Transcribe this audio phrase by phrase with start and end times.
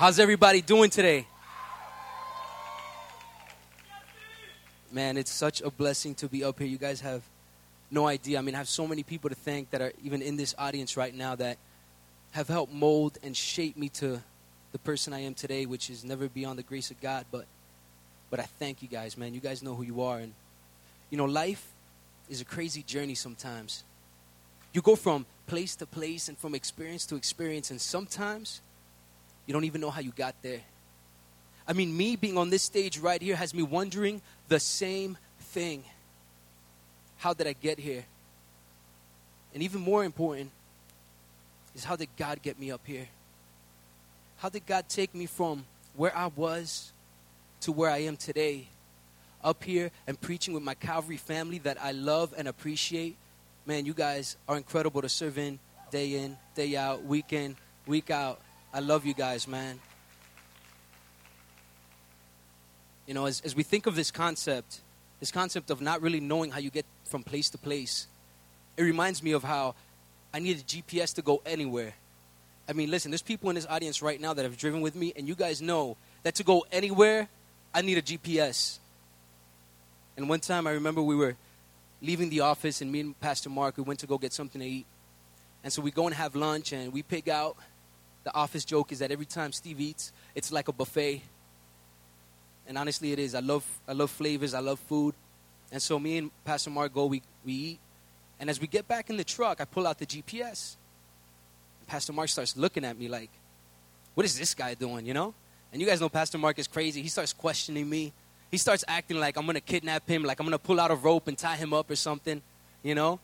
[0.00, 1.26] How's everybody doing today?
[4.90, 6.66] Man, it's such a blessing to be up here.
[6.66, 7.22] You guys have
[7.90, 8.38] no idea.
[8.38, 10.96] I mean, I have so many people to thank that are even in this audience
[10.96, 11.58] right now that
[12.30, 14.22] have helped mold and shape me to
[14.72, 17.26] the person I am today, which is never beyond the grace of God.
[17.30, 17.44] But,
[18.30, 19.34] but I thank you guys, man.
[19.34, 20.32] You guys know who you are, and
[21.10, 21.74] you know, life
[22.30, 23.84] is a crazy journey sometimes.
[24.72, 28.62] You go from place to place and from experience to experience, and sometimes
[29.50, 30.60] you don't even know how you got there.
[31.66, 35.82] I mean, me being on this stage right here has me wondering the same thing.
[37.16, 38.04] How did I get here?
[39.52, 40.52] And even more important
[41.74, 43.08] is how did God get me up here?
[44.36, 45.64] How did God take me from
[45.96, 46.92] where I was
[47.62, 48.68] to where I am today?
[49.42, 53.16] Up here and preaching with my Calvary family that I love and appreciate.
[53.66, 55.58] Man, you guys are incredible to serve in
[55.90, 57.56] day in, day out, week in,
[57.88, 58.40] week out.
[58.72, 59.80] I love you guys, man.
[63.06, 64.80] You know, as, as we think of this concept,
[65.18, 68.06] this concept of not really knowing how you get from place to place,
[68.76, 69.74] it reminds me of how
[70.32, 71.94] I need a GPS to go anywhere.
[72.68, 75.12] I mean, listen, there's people in this audience right now that have driven with me,
[75.16, 77.28] and you guys know that to go anywhere,
[77.74, 78.78] I need a GPS.
[80.16, 81.34] And one time I remember we were
[82.00, 84.66] leaving the office, and me and Pastor Mark, we went to go get something to
[84.66, 84.86] eat.
[85.64, 87.56] And so we go and have lunch, and we pick out.
[88.24, 91.22] The office joke is that every time Steve eats, it's like a buffet.
[92.66, 93.34] And honestly, it is.
[93.34, 95.14] I love, I love flavors, I love food.
[95.72, 97.78] And so me and Pastor Mark go, we, we eat.
[98.38, 100.76] And as we get back in the truck, I pull out the GPS.
[101.80, 103.30] And Pastor Mark starts looking at me like,
[104.14, 105.34] what is this guy doing, you know?
[105.72, 107.00] And you guys know Pastor Mark is crazy.
[107.02, 108.12] He starts questioning me.
[108.50, 110.90] He starts acting like I'm going to kidnap him, like I'm going to pull out
[110.90, 112.42] a rope and tie him up or something,
[112.82, 113.20] you know?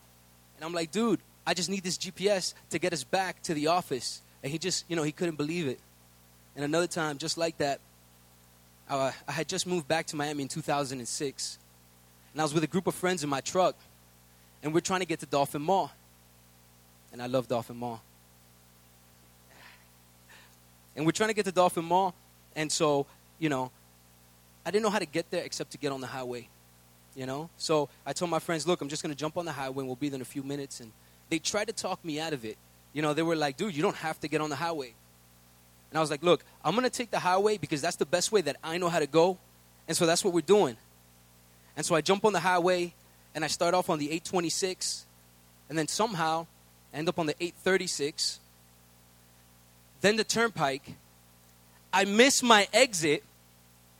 [0.55, 3.67] And I'm like, dude, I just need this GPS to get us back to the
[3.67, 4.21] office.
[4.43, 5.79] And he just, you know, he couldn't believe it.
[6.55, 7.79] And another time, just like that,
[8.89, 11.57] I, I had just moved back to Miami in 2006.
[12.33, 13.75] And I was with a group of friends in my truck
[14.63, 15.91] and we're trying to get to Dolphin Mall.
[17.13, 18.01] And I love Dolphin Mall.
[20.95, 22.15] And we're trying to get to Dolphin Mall,
[22.55, 23.05] and so,
[23.37, 23.69] you know,
[24.65, 26.49] I didn't know how to get there except to get on the highway,
[27.15, 27.51] you know?
[27.57, 29.87] So I told my friends, look, I'm just going to jump on the highway and
[29.87, 30.79] we'll be there in a few minutes.
[30.79, 30.91] And
[31.29, 32.57] they tried to talk me out of it.
[32.93, 34.93] You know, they were like, dude, you don't have to get on the highway.
[35.89, 38.31] And I was like, look, I'm going to take the highway because that's the best
[38.31, 39.37] way that I know how to go.
[39.87, 40.75] And so that's what we're doing.
[41.75, 42.93] And so I jump on the highway
[43.35, 45.05] and I start off on the 826,
[45.69, 46.47] and then somehow
[46.91, 48.39] end up on the 836,
[50.01, 50.95] then the turnpike.
[51.93, 53.23] I miss my exit,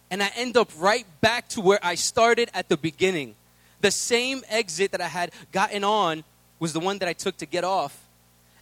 [0.09, 3.35] and I end up right back to where I started at the beginning.
[3.81, 6.23] The same exit that I had gotten on
[6.59, 8.06] was the one that I took to get off.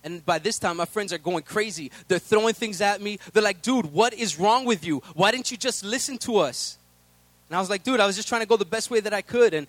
[0.05, 1.91] And by this time, my friends are going crazy.
[2.07, 3.19] They're throwing things at me.
[3.33, 5.01] They're like, dude, what is wrong with you?
[5.15, 6.77] Why didn't you just listen to us?
[7.49, 9.13] And I was like, dude, I was just trying to go the best way that
[9.13, 9.55] I could.
[9.55, 9.65] And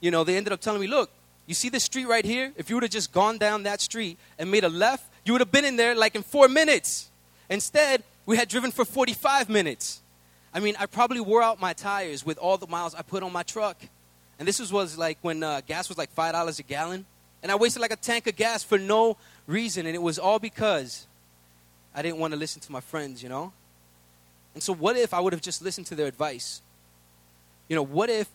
[0.00, 1.10] you know, they ended up telling me, look,
[1.46, 2.52] you see this street right here?
[2.56, 5.40] If you would have just gone down that street and made a left, you would
[5.40, 7.10] have been in there like in four minutes.
[7.48, 10.00] Instead, we had driven for 45 minutes.
[10.54, 13.32] I mean, I probably wore out my tires with all the miles I put on
[13.32, 13.76] my truck.
[14.38, 17.04] And this was, was like when uh, gas was like $5 a gallon.
[17.42, 19.16] And I wasted like a tank of gas for no
[19.50, 19.86] reason.
[19.86, 21.06] And it was all because
[21.94, 23.52] I didn't want to listen to my friends, you know?
[24.54, 26.62] And so, what if I would have just listened to their advice?
[27.68, 28.28] You know, what if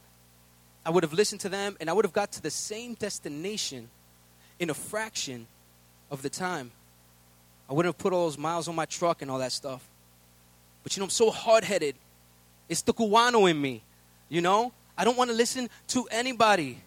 [0.85, 3.89] I would have listened to them and I would have got to the same destination
[4.59, 5.47] in a fraction
[6.11, 6.71] of the time.
[7.67, 9.83] I wouldn't have put all those miles on my truck and all that stuff.
[10.83, 11.95] But you know, I'm so hard headed.
[12.69, 13.81] It's the Cubano in me.
[14.29, 14.71] You know?
[14.95, 16.79] I don't want to listen to anybody.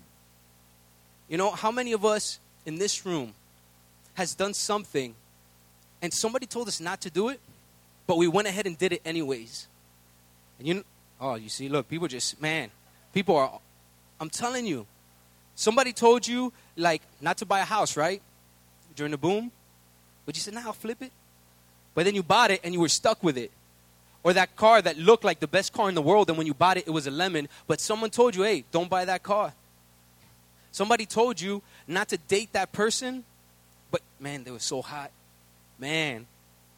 [1.28, 3.34] You know, how many of us in this room
[4.18, 5.14] has done something
[6.02, 7.38] and somebody told us not to do it,
[8.04, 9.68] but we went ahead and did it anyways?
[10.58, 10.84] And you,
[11.20, 12.70] oh, you see, look, people just, man,
[13.14, 13.60] people are
[14.20, 14.86] I'm telling you.
[15.54, 18.20] Somebody told you, like, not to buy a house, right?
[18.96, 19.52] During the boom.
[20.26, 21.12] But you said, nah, I'll flip it.
[21.94, 23.52] But then you bought it and you were stuck with it.
[24.24, 26.54] Or that car that looked like the best car in the world, and when you
[26.54, 27.48] bought it, it was a lemon.
[27.68, 29.52] But someone told you, hey, don't buy that car.
[30.72, 33.22] Somebody told you not to date that person,
[33.90, 35.10] but man, they were so hot.
[35.78, 36.26] Man.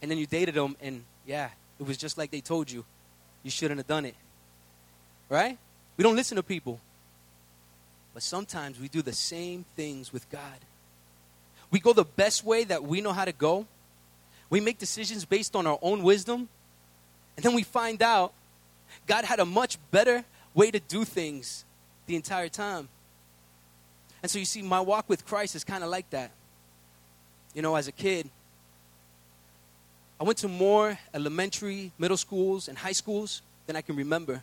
[0.03, 2.85] And then you dated them, and yeah, it was just like they told you.
[3.43, 4.15] You shouldn't have done it.
[5.29, 5.59] Right?
[5.97, 6.81] We don't listen to people.
[8.13, 10.59] But sometimes we do the same things with God.
[11.71, 13.67] We go the best way that we know how to go.
[14.51, 16.49] We make decisions based on our own wisdom.
[17.37, 18.33] And then we find out
[19.07, 21.65] God had a much better way to do things
[22.07, 22.89] the entire time.
[24.23, 26.33] And so you see, my walk with Christ is kind of like that.
[27.55, 28.29] You know, as a kid,
[30.21, 34.43] I went to more elementary, middle schools, and high schools than I can remember.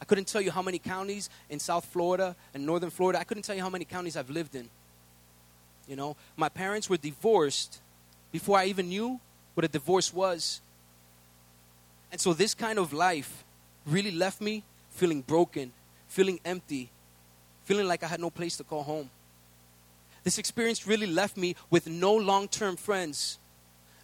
[0.00, 3.18] I couldn't tell you how many counties in South Florida and Northern Florida.
[3.18, 4.68] I couldn't tell you how many counties I've lived in.
[5.88, 7.80] You know, my parents were divorced
[8.32, 9.20] before I even knew
[9.54, 10.60] what a divorce was.
[12.10, 13.44] And so this kind of life
[13.86, 15.72] really left me feeling broken,
[16.08, 16.90] feeling empty,
[17.64, 19.10] feeling like I had no place to call home.
[20.24, 23.38] This experience really left me with no long term friends,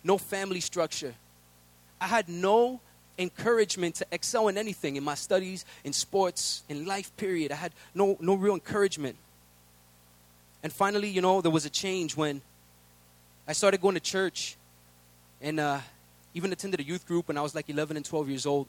[0.05, 1.15] no family structure.
[2.01, 2.81] I had no
[3.19, 7.53] encouragement to excel in anything in my studies, in sports, in life, period.
[7.53, 9.17] I had no, no real encouragement.
[10.63, 12.43] And finally, you know, there was a change when
[13.49, 14.57] I started going to church
[15.41, 15.81] and uh,
[16.35, 18.69] even attended a youth group when I was like 11 and 12 years old.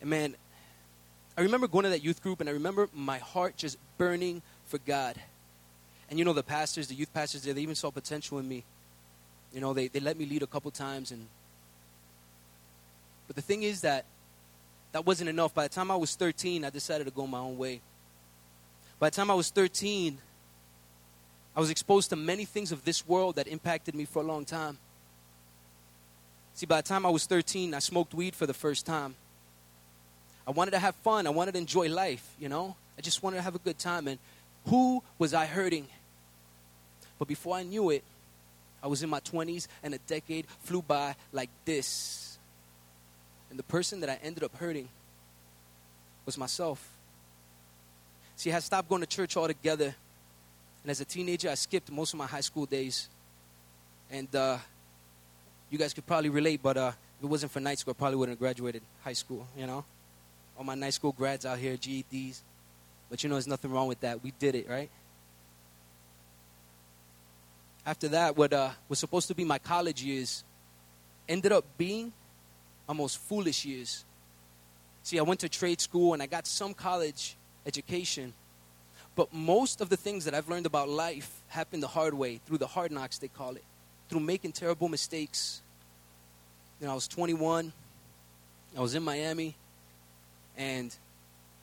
[0.00, 0.36] And man,
[1.36, 4.78] I remember going to that youth group and I remember my heart just burning for
[4.78, 5.16] God.
[6.14, 8.62] And you know, the pastors, the youth pastors there, they even saw potential in me.
[9.52, 11.10] You know, they, they let me lead a couple times.
[11.10, 11.26] and
[13.26, 14.04] But the thing is that
[14.92, 15.52] that wasn't enough.
[15.52, 17.80] By the time I was 13, I decided to go my own way.
[19.00, 20.16] By the time I was 13,
[21.56, 24.44] I was exposed to many things of this world that impacted me for a long
[24.44, 24.78] time.
[26.54, 29.16] See, by the time I was 13, I smoked weed for the first time.
[30.46, 31.26] I wanted to have fun.
[31.26, 32.76] I wanted to enjoy life, you know?
[32.96, 34.06] I just wanted to have a good time.
[34.06, 34.20] And
[34.66, 35.88] who was I hurting?
[37.18, 38.04] But before I knew it,
[38.82, 42.38] I was in my 20s and a decade flew by like this.
[43.50, 44.88] And the person that I ended up hurting
[46.26, 46.86] was myself.
[48.36, 49.94] See, I stopped going to church altogether
[50.84, 53.08] and as a teenager, I skipped most of my high school days.
[54.10, 54.58] And uh,
[55.70, 58.16] you guys could probably relate, but uh, if it wasn't for night school, I probably
[58.18, 59.82] wouldn't have graduated high school, you know?
[60.58, 62.42] All my night school grads out here, GEDs.
[63.08, 64.22] But you know, there's nothing wrong with that.
[64.22, 64.90] We did it, right?
[67.86, 70.42] After that, what uh, was supposed to be my college years
[71.28, 72.12] ended up being
[72.88, 74.04] my most foolish years.
[75.02, 77.36] See, I went to trade school and I got some college
[77.66, 78.32] education,
[79.16, 82.58] but most of the things that I've learned about life happened the hard way, through
[82.58, 83.64] the hard knocks, they call it,
[84.08, 85.60] through making terrible mistakes.
[86.80, 87.72] You know, I was 21,
[88.76, 89.56] I was in Miami,
[90.56, 90.94] and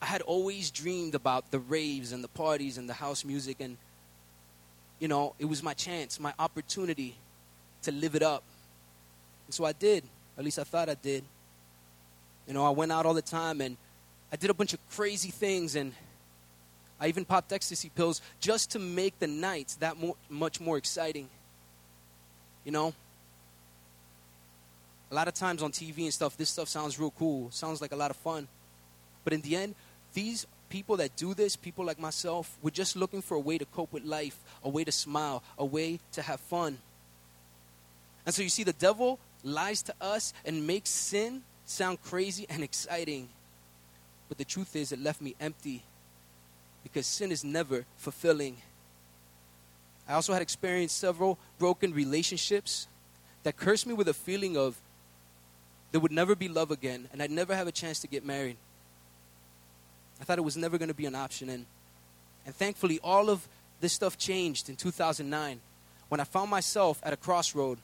[0.00, 3.76] I had always dreamed about the raves and the parties and the house music, and,
[5.02, 7.16] you know, it was my chance, my opportunity
[7.82, 8.44] to live it up.
[9.48, 10.04] And so I did,
[10.38, 11.24] at least I thought I did.
[12.46, 13.76] You know, I went out all the time and
[14.32, 15.92] I did a bunch of crazy things and
[17.00, 21.28] I even popped ecstasy pills just to make the nights that more, much more exciting.
[22.64, 22.94] You know?
[25.10, 27.90] A lot of times on TV and stuff, this stuff sounds real cool, sounds like
[27.90, 28.46] a lot of fun.
[29.24, 29.74] But in the end,
[30.14, 33.66] these people that do this, people like myself, we're just looking for a way to
[33.66, 36.78] cope with life, a way to smile, a way to have fun.
[38.24, 42.62] And so you see, the devil lies to us and makes sin sound crazy and
[42.62, 43.28] exciting.
[44.30, 45.82] But the truth is, it left me empty
[46.82, 48.56] because sin is never fulfilling.
[50.08, 52.88] I also had experienced several broken relationships
[53.42, 54.80] that cursed me with a feeling of
[55.90, 58.56] there would never be love again and I'd never have a chance to get married.
[60.22, 61.48] I thought it was never going to be an option.
[61.48, 61.66] And,
[62.46, 63.48] and thankfully, all of
[63.80, 65.60] this stuff changed in 2009
[66.08, 67.78] when I found myself at a crossroad.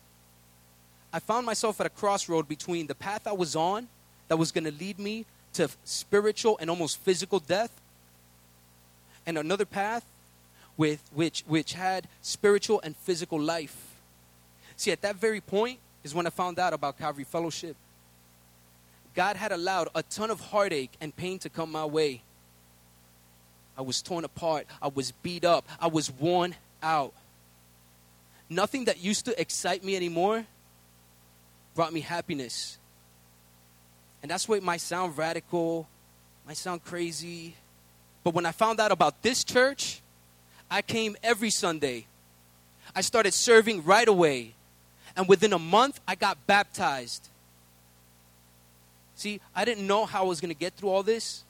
[1.12, 3.88] I found myself at a crossroad between the path I was on
[4.28, 7.72] that was going to lead me to spiritual and almost physical death
[9.26, 10.04] and another path
[10.76, 13.96] with which which had spiritual and physical life.
[14.76, 17.74] See, at that very point is when I found out about Calvary Fellowship.
[19.16, 22.22] God had allowed a ton of heartache and pain to come my way.
[23.78, 24.66] I was torn apart.
[24.82, 25.66] I was beat up.
[25.80, 27.14] I was worn out.
[28.50, 30.44] Nothing that used to excite me anymore
[31.76, 32.76] brought me happiness.
[34.20, 35.86] And that's why it might sound radical,
[36.44, 37.54] might sound crazy,
[38.24, 40.00] but when I found out about this church,
[40.70, 42.06] I came every Sunday.
[42.96, 44.54] I started serving right away.
[45.16, 47.28] And within a month, I got baptized.
[49.14, 51.44] See, I didn't know how I was going to get through all this,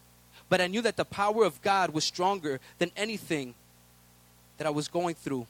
[0.49, 3.55] but I knew that the power of God was stronger than anything
[4.57, 5.47] that I was going through.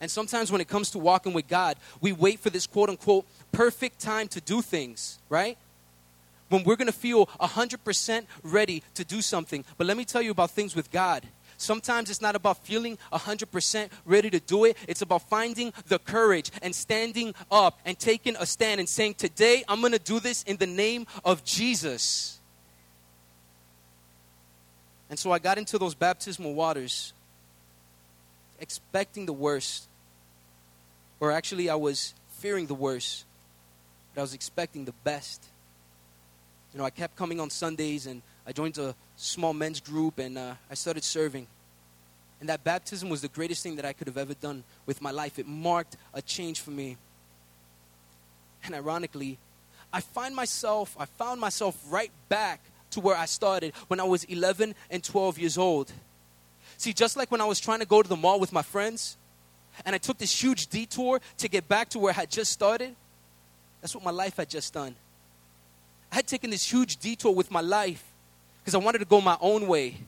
[0.00, 3.24] And sometimes when it comes to walking with God, we wait for this quote unquote
[3.52, 5.56] perfect time to do things, right?
[6.48, 9.64] when we're going to feel 100% ready to do something.
[9.76, 11.24] But let me tell you about things with God.
[11.58, 14.76] Sometimes it's not about feeling 100% ready to do it.
[14.86, 19.64] It's about finding the courage and standing up and taking a stand and saying, Today
[19.66, 22.35] I'm going to do this in the name of Jesus.
[25.08, 27.12] And so I got into those baptismal waters
[28.60, 29.88] expecting the worst.
[31.20, 33.24] Or actually, I was fearing the worst,
[34.14, 35.44] but I was expecting the best.
[36.72, 40.36] You know, I kept coming on Sundays and I joined a small men's group and
[40.36, 41.46] uh, I started serving.
[42.40, 45.10] And that baptism was the greatest thing that I could have ever done with my
[45.10, 45.38] life.
[45.38, 46.98] It marked a change for me.
[48.64, 49.38] And ironically,
[49.92, 52.60] I find myself, I found myself right back
[52.96, 55.92] to where I started when I was 11 and 12 years old.
[56.78, 59.18] See, just like when I was trying to go to the mall with my friends,
[59.84, 62.96] and I took this huge detour to get back to where I had just started,
[63.82, 64.96] that's what my life had just done.
[66.10, 68.02] I had taken this huge detour with my life
[68.58, 69.98] because I wanted to go my own way.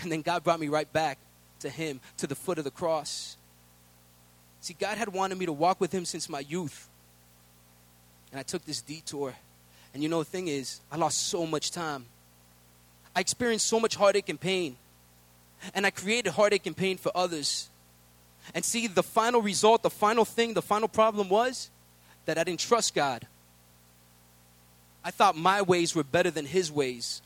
[0.00, 1.18] And then God brought me right back
[1.60, 3.36] to Him, to the foot of the cross.
[4.62, 6.88] See, God had wanted me to walk with Him since my youth.
[8.30, 9.34] And I took this detour.
[9.92, 12.06] And you know, the thing is, I lost so much time.
[13.14, 14.76] I experienced so much heartache and pain.
[15.74, 17.68] And I created heartache and pain for others.
[18.54, 21.70] And see, the final result, the final thing, the final problem was
[22.26, 23.26] that I didn't trust God.
[25.04, 27.22] I thought my ways were better than His ways.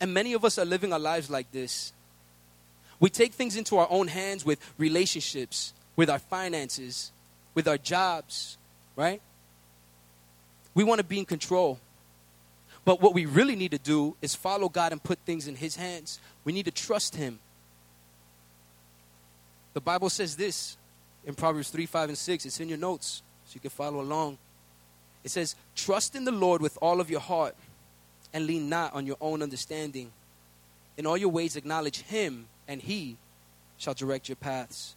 [0.00, 1.92] And many of us are living our lives like this.
[3.00, 7.12] We take things into our own hands with relationships, with our finances,
[7.54, 8.58] with our jobs,
[8.96, 9.22] right?
[10.78, 11.80] We want to be in control.
[12.84, 15.74] But what we really need to do is follow God and put things in His
[15.74, 16.20] hands.
[16.44, 17.40] We need to trust Him.
[19.74, 20.76] The Bible says this
[21.26, 22.46] in Proverbs 3, 5, and 6.
[22.46, 24.38] It's in your notes, so you can follow along.
[25.24, 27.56] It says, Trust in the Lord with all of your heart
[28.32, 30.12] and lean not on your own understanding.
[30.96, 33.16] In all your ways, acknowledge Him, and He
[33.78, 34.94] shall direct your paths.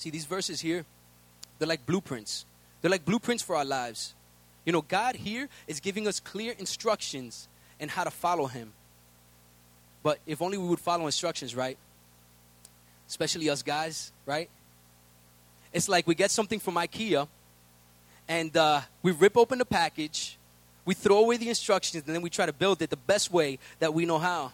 [0.00, 0.86] See, these verses here,
[1.58, 2.46] they're like blueprints.
[2.80, 4.14] They're like blueprints for our lives.
[4.64, 8.72] You know, God here is giving us clear instructions in how to follow Him.
[10.02, 11.76] But if only we would follow instructions, right?
[13.10, 14.48] Especially us guys, right?
[15.70, 17.28] It's like we get something from IKEA
[18.26, 20.38] and uh, we rip open the package,
[20.86, 23.58] we throw away the instructions, and then we try to build it the best way
[23.80, 24.52] that we know how.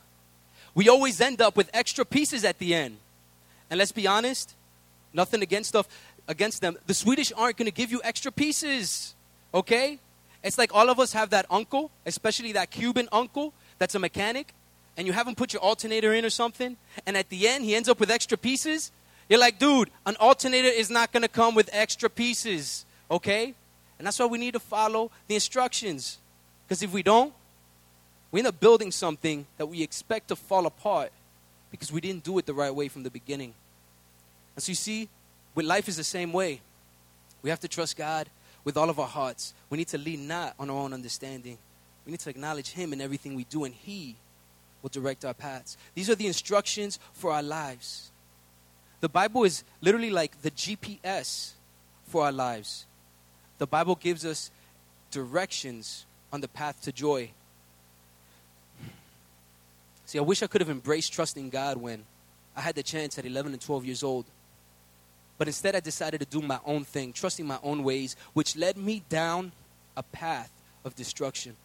[0.75, 2.97] We always end up with extra pieces at the end.
[3.71, 4.57] And let's be honest,
[5.17, 5.89] nothing against stuff
[6.29, 6.77] against them.
[6.87, 9.15] The Swedish aren't going to give you extra pieces.
[9.53, 9.99] Okay?
[10.45, 14.55] It's like all of us have that uncle, especially that Cuban uncle that's a mechanic,
[14.97, 17.89] and you haven't put your alternator in or something, and at the end he ends
[17.89, 18.93] up with extra pieces.
[19.29, 22.85] You're like, dude, an alternator is not going to come with extra pieces.
[23.11, 23.55] Okay?
[23.99, 26.19] And that's why we need to follow the instructions.
[26.67, 27.33] Because if we don't,
[28.31, 31.11] we end up building something that we expect to fall apart
[31.71, 33.55] because we didn't do it the right way from the beginning.
[34.57, 35.09] And so you see,
[35.55, 36.61] with life is the same way.
[37.43, 38.29] We have to trust God
[38.65, 39.55] with all of our hearts.
[39.71, 41.59] We need to lean not on our own understanding.
[42.05, 44.17] We need to acknowledge Him in everything we do, and He
[44.83, 45.77] will direct our paths.
[45.95, 48.11] These are the instructions for our lives.
[49.01, 51.53] The Bible is literally like the GPS
[52.09, 52.87] for our lives.
[53.59, 54.51] The Bible gives us
[55.11, 57.31] directions on the path to joy.
[60.07, 62.05] See, I wish I could have embraced trusting God when
[62.57, 64.25] I had the chance at 11 and 12 years old.
[65.39, 68.77] But instead, I decided to do my own thing, trusting my own ways, which led
[68.77, 69.53] me down
[69.97, 70.51] a path
[70.85, 71.57] of destruction.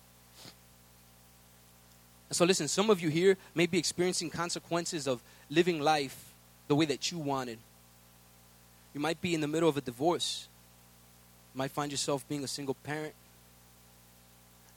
[2.29, 6.33] And so, listen, some of you here may be experiencing consequences of living life
[6.67, 7.59] the way that you wanted.
[8.93, 10.47] You might be in the middle of a divorce.
[11.53, 13.13] You might find yourself being a single parent.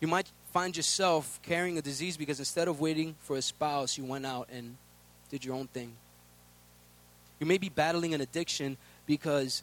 [0.00, 4.04] You might find yourself carrying a disease because instead of waiting for a spouse, you
[4.04, 4.76] went out and
[5.30, 5.94] did your own thing.
[7.38, 8.76] You may be battling an addiction
[9.06, 9.62] because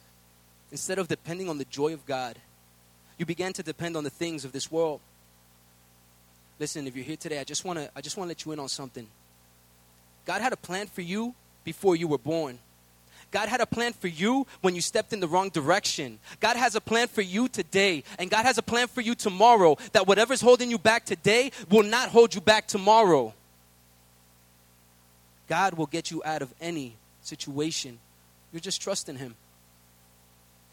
[0.70, 2.36] instead of depending on the joy of God,
[3.18, 5.00] you began to depend on the things of this world.
[6.58, 8.52] Listen, if you're here today, I just want to I just want to let you
[8.52, 9.06] in on something.
[10.24, 12.58] God had a plan for you before you were born.
[13.30, 16.18] God had a plan for you when you stepped in the wrong direction.
[16.38, 19.76] God has a plan for you today, and God has a plan for you tomorrow
[19.92, 23.32] that whatever's holding you back today will not hold you back tomorrow.
[25.48, 27.98] God will get you out of any situation.
[28.52, 29.34] You're just trusting Him.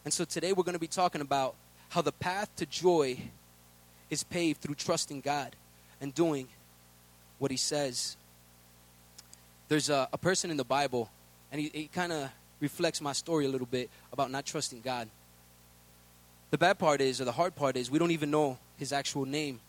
[0.05, 1.55] And so today we're going to be talking about
[1.89, 3.17] how the path to joy
[4.09, 5.55] is paved through trusting God
[6.01, 6.47] and doing
[7.37, 8.17] what He says.
[9.67, 11.09] There's a, a person in the Bible,
[11.51, 12.29] and he, he kind of
[12.59, 15.07] reflects my story a little bit about not trusting God.
[16.49, 19.25] The bad part is, or the hard part is, we don't even know his actual
[19.25, 19.59] name.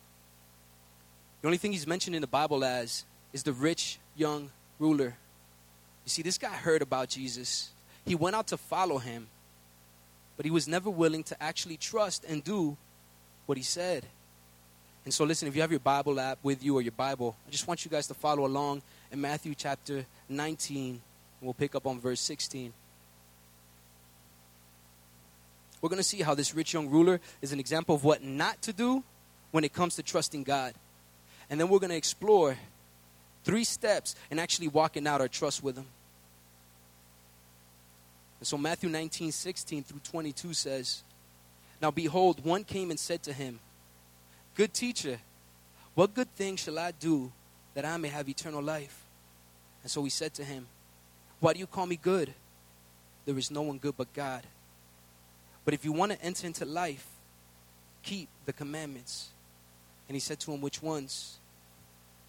[1.42, 5.16] The only thing he's mentioned in the Bible as is the rich young ruler
[6.10, 7.70] you see, this guy heard about Jesus.
[8.04, 9.28] He went out to follow him,
[10.36, 12.76] but he was never willing to actually trust and do
[13.46, 14.04] what he said.
[15.04, 17.50] And so, listen, if you have your Bible app with you or your Bible, I
[17.50, 21.00] just want you guys to follow along in Matthew chapter 19,
[21.40, 22.72] We'll pick up on verse 16.
[25.80, 28.60] We're going to see how this rich young ruler is an example of what not
[28.62, 29.02] to do
[29.50, 30.74] when it comes to trusting God.
[31.48, 32.58] And then we're going to explore
[33.44, 35.86] three steps in actually walking out our trust with Him.
[38.40, 41.02] And so Matthew 19, 16 through 22 says,
[41.80, 43.60] Now behold, one came and said to him,
[44.56, 45.18] Good teacher,
[45.94, 47.30] what good thing shall I do
[47.74, 49.04] that I may have eternal life?
[49.82, 50.66] And so he said to him,
[51.38, 52.32] Why do you call me good?
[53.26, 54.44] There is no one good but God.
[55.64, 57.06] But if you want to enter into life,
[58.02, 59.28] keep the commandments.
[60.08, 61.38] And he said to him, Which ones?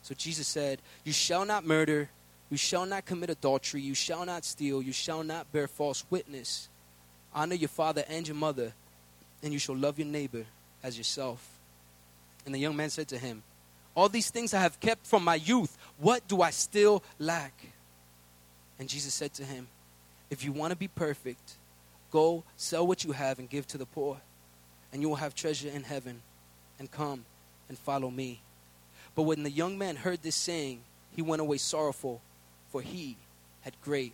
[0.03, 2.09] So Jesus said, You shall not murder,
[2.51, 6.67] you shall not commit adultery, you shall not steal, you shall not bear false witness.
[7.33, 8.73] Honor your father and your mother,
[9.41, 10.43] and you shall love your neighbor
[10.83, 11.47] as yourself.
[12.45, 13.41] And the young man said to him,
[13.95, 15.77] All these things I have kept from my youth.
[15.97, 17.53] What do I still lack?
[18.77, 19.67] And Jesus said to him,
[20.29, 21.53] If you want to be perfect,
[22.11, 24.17] go sell what you have and give to the poor,
[24.91, 26.21] and you will have treasure in heaven.
[26.79, 27.23] And come
[27.69, 28.41] and follow me.
[29.15, 30.81] But when the young man heard this saying,
[31.15, 32.21] he went away sorrowful,
[32.71, 33.17] for he
[33.61, 34.13] had great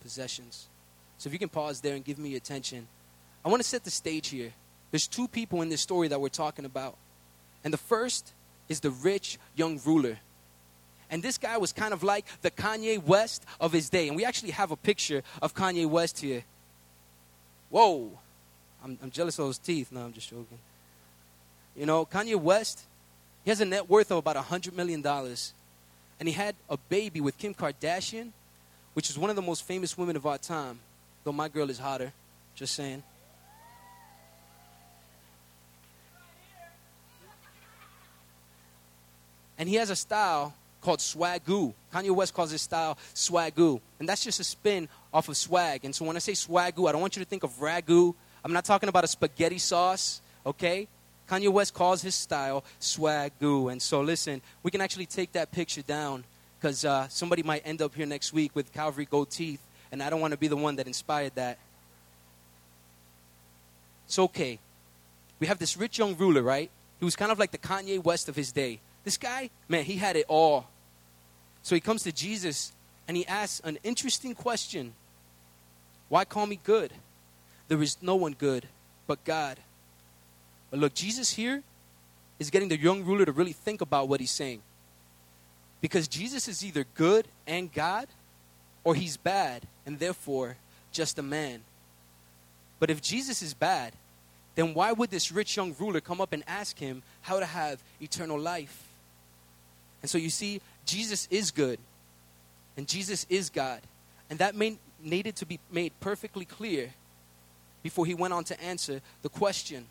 [0.00, 0.68] possessions.
[1.18, 2.86] So if you can pause there and give me your attention,
[3.44, 4.52] I want to set the stage here.
[4.90, 6.96] There's two people in this story that we're talking about.
[7.64, 8.32] And the first
[8.68, 10.18] is the rich young ruler.
[11.10, 14.08] And this guy was kind of like the Kanye West of his day.
[14.08, 16.44] And we actually have a picture of Kanye West here.
[17.70, 18.10] Whoa.
[18.84, 19.90] I'm, I'm jealous of those teeth.
[19.90, 20.58] No, I'm just joking.
[21.76, 22.82] You know, Kanye West,
[23.44, 25.02] he has a net worth of about $100 million.
[26.18, 28.30] And he had a baby with Kim Kardashian,
[28.94, 30.80] which is one of the most famous women of our time.
[31.24, 32.12] Though my girl is hotter.
[32.54, 33.02] Just saying.
[39.58, 41.74] And he has a style called swagoo.
[41.92, 43.80] Kanye West calls his style swagoo.
[43.98, 45.84] And that's just a spin off of swag.
[45.84, 48.14] And so when I say swagoo, I don't want you to think of ragu.
[48.44, 50.86] I'm not talking about a spaghetti sauce, okay?
[51.28, 53.70] Kanye West calls his style swagoo.
[53.70, 56.24] And so listen, we can actually take that picture down
[56.58, 59.60] because uh, somebody might end up here next week with Calvary gold teeth.
[59.92, 61.58] And I don't want to be the one that inspired that.
[64.06, 64.58] It's okay.
[65.38, 66.70] We have this rich young ruler, right?
[66.98, 68.80] He was kind of like the Kanye West of his day.
[69.04, 70.68] This guy, man, he had it all.
[71.62, 72.72] So he comes to Jesus
[73.06, 74.94] and he asks an interesting question
[76.08, 76.92] Why call me good?
[77.68, 78.66] There is no one good
[79.06, 79.58] but God.
[80.70, 81.62] But look, Jesus here
[82.38, 84.62] is getting the young ruler to really think about what he's saying.
[85.80, 88.08] Because Jesus is either good and God,
[88.84, 90.56] or he's bad and therefore
[90.92, 91.60] just a man.
[92.78, 93.92] But if Jesus is bad,
[94.54, 97.82] then why would this rich young ruler come up and ask him how to have
[98.00, 98.84] eternal life?
[100.02, 101.78] And so you see, Jesus is good,
[102.76, 103.80] and Jesus is God.
[104.30, 104.54] And that
[105.02, 106.90] needed to be made perfectly clear
[107.82, 109.86] before he went on to answer the question.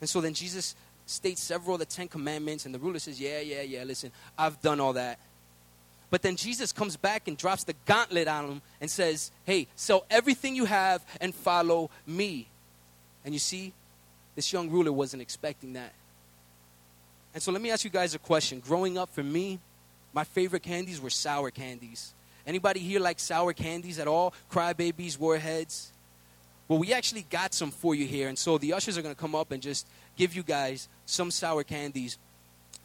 [0.00, 0.74] And so then Jesus
[1.06, 4.60] states several of the Ten Commandments, and the ruler says, Yeah, yeah, yeah, listen, I've
[4.60, 5.18] done all that.
[6.10, 10.04] But then Jesus comes back and drops the gauntlet on him and says, Hey, sell
[10.10, 12.48] everything you have and follow me.
[13.24, 13.72] And you see,
[14.34, 15.92] this young ruler wasn't expecting that.
[17.34, 18.60] And so let me ask you guys a question.
[18.60, 19.58] Growing up for me,
[20.12, 22.14] my favorite candies were sour candies.
[22.46, 24.32] Anybody here like sour candies at all?
[24.50, 25.92] Crybabies, warheads?
[26.68, 28.28] Well, we actually got some for you here.
[28.28, 31.30] And so the ushers are going to come up and just give you guys some
[31.30, 32.18] sour candies.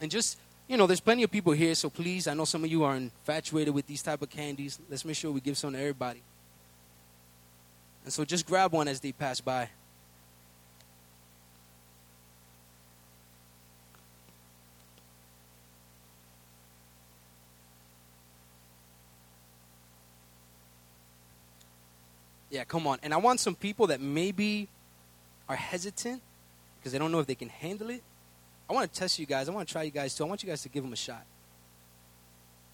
[0.00, 2.70] And just, you know, there's plenty of people here, so please, I know some of
[2.70, 4.80] you are infatuated with these type of candies.
[4.88, 6.22] Let's make sure we give some to everybody.
[8.04, 9.68] And so just grab one as they pass by.
[22.54, 23.00] Yeah, come on.
[23.02, 24.68] And I want some people that maybe
[25.48, 26.22] are hesitant
[26.78, 28.00] because they don't know if they can handle it.
[28.70, 29.48] I want to test you guys.
[29.48, 30.22] I want to try you guys too.
[30.24, 31.24] I want you guys to give them a shot.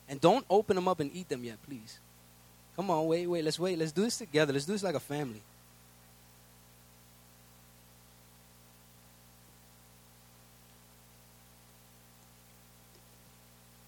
[0.07, 1.99] And don't open them up and eat them yet, please.
[2.77, 3.43] Come on, wait, wait.
[3.43, 3.79] Let's wait.
[3.79, 4.53] Let's do this together.
[4.53, 5.41] Let's do this like a family.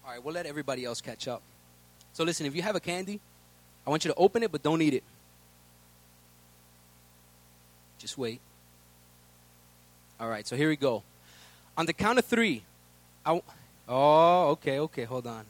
[0.03, 1.43] All right, we'll let everybody else catch up.
[2.13, 3.19] So listen, if you have a candy,
[3.85, 5.03] I want you to open it, but don't eat it.
[8.03, 8.41] Just wait.
[10.19, 11.03] All right, so here we go.
[11.77, 12.61] On the count of three,
[13.25, 13.43] I w-
[13.87, 15.45] oh, okay, okay, hold on.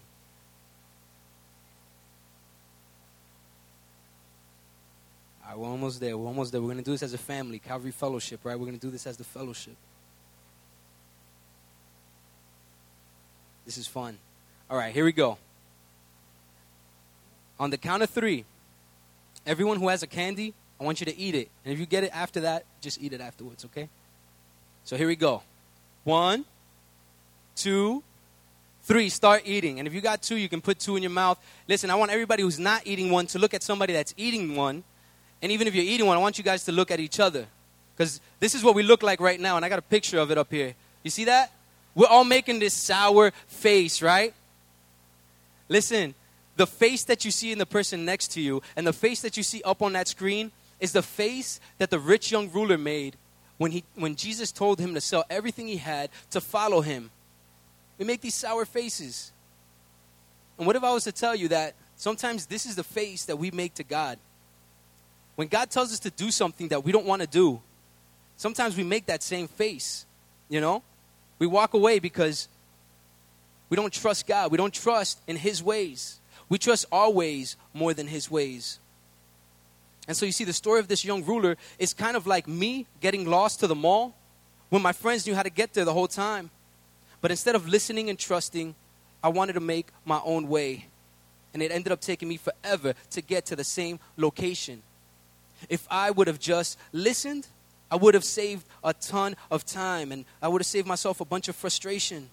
[5.44, 6.16] All right, we're almost there.
[6.16, 6.62] We're almost there.
[6.62, 8.54] We're going to do this as a family, Calvary Fellowship, right?
[8.54, 9.76] We're going to do this as the fellowship.
[13.66, 14.20] This is fun.
[14.70, 15.40] All right, here we go.
[17.60, 18.46] On the count of three,
[19.44, 21.50] everyone who has a candy, I want you to eat it.
[21.64, 23.88] And if you get it after that, just eat it afterwards, okay?
[24.84, 25.42] So here we go.
[26.04, 26.44] One,
[27.56, 28.04] two,
[28.82, 29.08] three.
[29.08, 29.80] Start eating.
[29.80, 31.40] And if you got two, you can put two in your mouth.
[31.70, 34.84] Listen, I want everybody who's not eating one to look at somebody that's eating one.
[35.42, 37.46] And even if you're eating one, I want you guys to look at each other.
[37.96, 39.56] Because this is what we look like right now.
[39.56, 40.76] And I got a picture of it up here.
[41.02, 41.54] You see that?
[41.96, 44.34] We're all making this sour face, right?
[45.70, 46.14] Listen,
[46.58, 49.38] the face that you see in the person next to you and the face that
[49.38, 50.52] you see up on that screen
[50.84, 53.16] is the face that the rich young ruler made
[53.58, 57.10] when, he, when Jesus told him to sell everything he had to follow him.
[57.98, 59.32] We make these sour faces.
[60.58, 63.38] And what if I was to tell you that sometimes this is the face that
[63.38, 64.20] we make to God?
[65.36, 67.62] When God tells us to do something that we don't want to do,
[68.36, 70.06] sometimes we make that same face,
[70.50, 70.84] you know?
[71.40, 72.50] We walk away because
[73.70, 74.52] we don't trust God.
[74.52, 76.20] We don't trust in His ways.
[76.50, 78.80] We trust our ways more than His ways.
[80.08, 82.88] And so you see, the story of this young ruler is kind of like me
[83.00, 84.16] getting lost to the mall
[84.70, 86.50] when my friends knew how to get there the whole time.
[87.22, 88.76] But instead of listening and trusting,
[89.24, 90.88] I wanted to make my own way.
[91.54, 94.82] And it ended up taking me forever to get to the same location.
[95.70, 97.48] If I would have just listened,
[97.90, 101.26] I would have saved a ton of time and I would have saved myself a
[101.26, 102.30] bunch of frustration.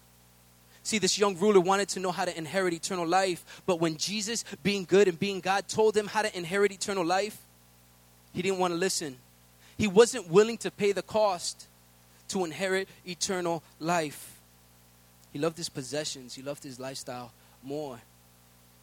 [0.83, 4.45] See, this young ruler wanted to know how to inherit eternal life, but when Jesus,
[4.63, 7.39] being good and being God, told him how to inherit eternal life,
[8.33, 9.17] he didn't want to listen.
[9.77, 11.67] He wasn't willing to pay the cost
[12.29, 14.39] to inherit eternal life.
[15.33, 18.01] He loved his possessions, he loved his lifestyle more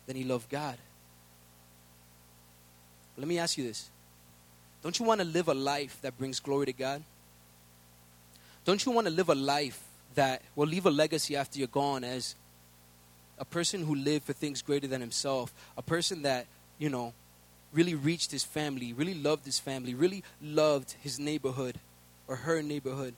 [0.06, 0.78] than he loved God.
[3.18, 3.90] Let me ask you this
[4.84, 7.04] Don't you want to live a life that brings glory to God?
[8.66, 9.82] Don't you want to live a life
[10.16, 12.36] that will leave a legacy after you're gone as
[13.40, 16.48] a person who lived for things greater than himself, a person that,
[16.80, 17.14] you know,
[17.74, 21.80] really reached his family, really loved his family, really loved his neighborhood
[22.28, 23.14] or her neighborhood.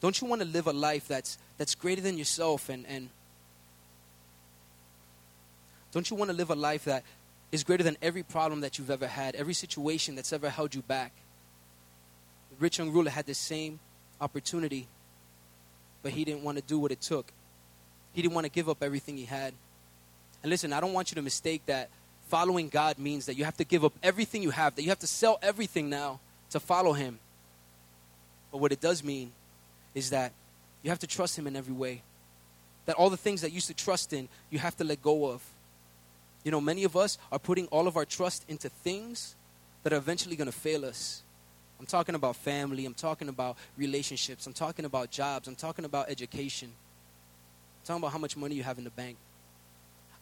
[0.00, 3.08] Don't you want to live a life that's that's greater than yourself and and
[5.92, 7.04] don't you want to live a life that
[7.52, 10.82] is greater than every problem that you've ever had, every situation that's ever held you
[10.82, 11.12] back?
[12.50, 13.78] The rich young ruler had the same
[14.20, 14.88] opportunity
[16.04, 17.32] but he didn't want to do what it took.
[18.12, 19.54] He didn't want to give up everything he had.
[20.42, 21.88] And listen, I don't want you to mistake that
[22.28, 24.98] following God means that you have to give up everything you have, that you have
[25.00, 27.18] to sell everything now to follow him.
[28.50, 29.32] But what it does mean
[29.94, 30.32] is that
[30.82, 32.02] you have to trust him in every way.
[32.86, 35.26] That all the things that you used to trust in, you have to let go
[35.26, 35.42] of.
[36.44, 39.34] You know, many of us are putting all of our trust into things
[39.82, 41.22] that are eventually going to fail us.
[41.80, 42.86] I'm talking about family.
[42.86, 44.46] I'm talking about relationships.
[44.46, 45.48] I'm talking about jobs.
[45.48, 46.68] I'm talking about education.
[46.68, 49.16] I'm talking about how much money you have in the bank.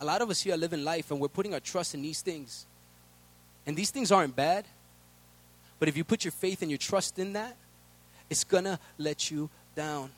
[0.02, 2.22] A lot of us here are living life and we're putting our trust in these
[2.22, 2.66] things.
[3.64, 4.64] And these things aren't bad.
[5.78, 7.56] But if you put your faith and your trust in that,
[8.28, 10.10] it's to let you down.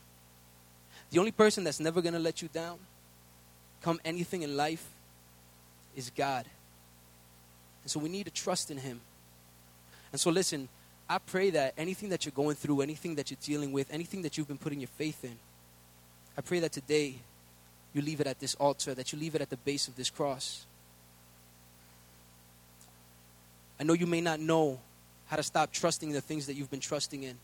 [1.11, 2.79] The only person that's never to let you down,
[3.83, 4.89] come anything in life,
[5.95, 6.47] is God.
[7.83, 9.03] And so we need to trust in Him.
[10.13, 10.67] And so, listen,
[11.11, 14.39] I pray that anything that you're going through, anything that you're dealing with, anything that
[14.39, 15.37] you've been putting your faith in,
[16.39, 17.17] I pray that today
[17.95, 20.11] you leave it at this altar, that you leave it at the base of this
[20.11, 20.67] cross.
[23.79, 24.81] I know you may not know
[25.27, 27.37] how to stop trusting the things that you've been trusting in.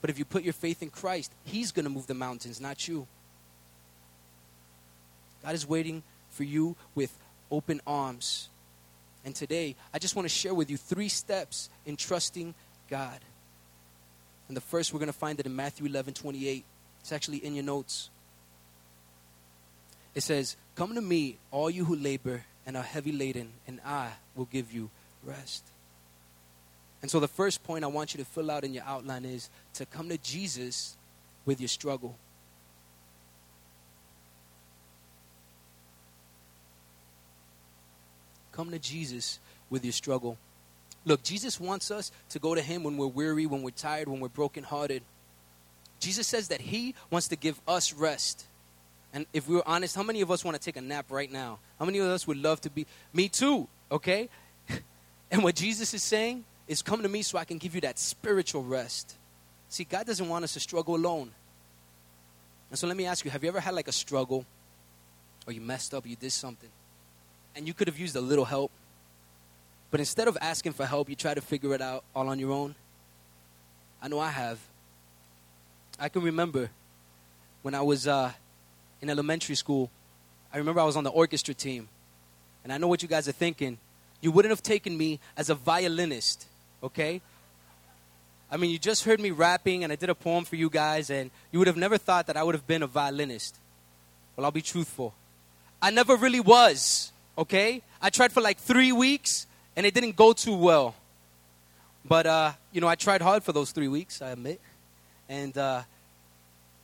[0.00, 2.88] But if you put your faith in Christ, He's going to move the mountains, not
[2.88, 3.06] you.
[5.42, 7.16] God is waiting for you with
[7.50, 8.48] open arms.
[9.24, 12.54] And today, I just want to share with you three steps in trusting
[12.88, 13.18] God.
[14.48, 16.64] And the first, we're going to find it in Matthew 11 28.
[17.00, 18.10] It's actually in your notes.
[20.18, 24.10] It says, Come to me, all you who labor and are heavy laden, and I
[24.34, 24.90] will give you
[25.22, 25.62] rest.
[27.02, 29.48] And so, the first point I want you to fill out in your outline is
[29.74, 30.96] to come to Jesus
[31.44, 32.16] with your struggle.
[38.50, 39.38] Come to Jesus
[39.70, 40.36] with your struggle.
[41.04, 44.18] Look, Jesus wants us to go to Him when we're weary, when we're tired, when
[44.18, 45.04] we're brokenhearted.
[46.00, 48.48] Jesus says that He wants to give us rest.
[49.12, 51.30] And if we were honest, how many of us want to take a nap right
[51.30, 51.58] now?
[51.78, 52.86] How many of us would love to be?
[53.12, 54.28] Me too, okay?
[55.30, 57.98] and what Jesus is saying is come to me so I can give you that
[57.98, 59.16] spiritual rest.
[59.70, 61.30] See, God doesn't want us to struggle alone.
[62.70, 64.44] And so let me ask you have you ever had like a struggle
[65.46, 66.68] or you messed up, you did something,
[67.56, 68.70] and you could have used a little help?
[69.90, 72.52] But instead of asking for help, you try to figure it out all on your
[72.52, 72.74] own.
[74.02, 74.58] I know I have.
[75.98, 76.70] I can remember
[77.62, 78.32] when I was uh,
[79.00, 79.90] in elementary school,
[80.52, 81.88] I remember I was on the orchestra team.
[82.64, 83.78] And I know what you guys are thinking.
[84.20, 86.46] You wouldn't have taken me as a violinist,
[86.82, 87.20] okay?
[88.50, 91.10] I mean, you just heard me rapping and I did a poem for you guys,
[91.10, 93.56] and you would have never thought that I would have been a violinist.
[94.36, 95.14] Well, I'll be truthful.
[95.80, 97.82] I never really was, okay?
[98.00, 100.94] I tried for like three weeks and it didn't go too well.
[102.04, 104.60] But, uh, you know, I tried hard for those three weeks, I admit.
[105.28, 105.82] And uh,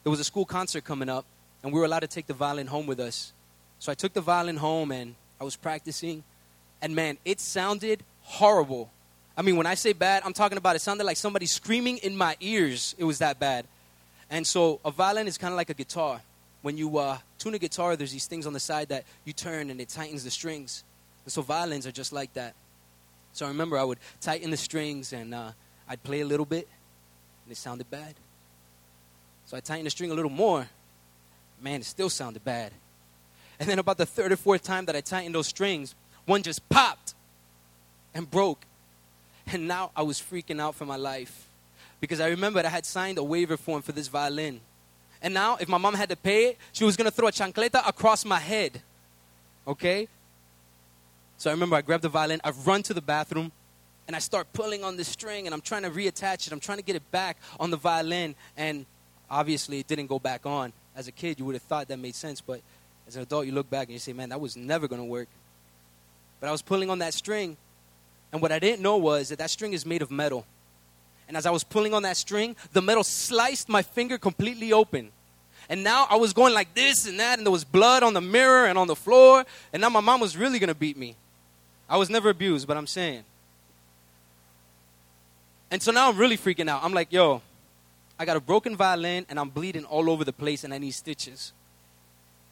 [0.03, 1.25] there was a school concert coming up,
[1.65, 3.33] and we were allowed to take the violin home with us.
[3.79, 6.23] So I took the violin home and I was practicing.
[6.83, 8.91] And man, it sounded horrible.
[9.37, 12.17] I mean, when I say bad, I'm talking about it sounded like somebody screaming in
[12.17, 12.95] my ears.
[12.99, 13.67] It was that bad.
[14.31, 16.21] And so a violin is kind of like a guitar.
[16.61, 19.71] When you uh, tune a guitar, there's these things on the side that you turn
[19.71, 20.85] and it tightens the strings.
[21.25, 22.55] And so violins are just like that.
[23.33, 25.53] So I remember I would tighten the strings and uh,
[25.89, 26.69] I'd play a little bit,
[27.45, 28.15] and it sounded bad.
[29.47, 30.69] So I tightened the string a little more.
[31.65, 32.73] Man, it still sounded bad.
[33.59, 35.95] And then about the third or fourth time that I tightened those strings,
[36.27, 37.15] one just popped
[38.13, 38.67] and broke.
[39.47, 41.49] And now I was freaking out for my life
[42.01, 44.61] because I remembered I had signed a waiver form for this violin.
[45.23, 47.33] And now, if my mom had to pay it, she was going to throw a
[47.33, 48.83] chancleta across my head.
[49.67, 50.07] Okay?
[51.39, 53.53] So I remember I grabbed the violin, I run to the bathroom,
[54.07, 56.53] and I start pulling on the string, and I'm trying to reattach it.
[56.53, 58.85] I'm trying to get it back on the violin, and
[59.31, 60.75] obviously it didn't go back on.
[60.97, 62.61] As a kid, you would have thought that made sense, but
[63.07, 65.07] as an adult, you look back and you say, man, that was never going to
[65.07, 65.29] work.
[66.41, 67.57] But I was pulling on that string,
[68.33, 70.47] and what I didn't know was that that string is made of metal.
[71.27, 75.11] And as I was pulling on that string, the metal sliced my finger completely open.
[75.69, 78.21] And now I was going like this and that, and there was blood on the
[78.21, 79.45] mirror and on the floor.
[79.73, 81.17] And now my mom was really going to beat me.
[81.89, 83.25] I was never abused, but I'm saying.
[85.71, 86.85] And so now I'm really freaking out.
[86.85, 87.41] I'm like, yo,
[88.19, 90.93] I got a broken violin and I'm bleeding all over the place and I need
[90.93, 91.53] stitches.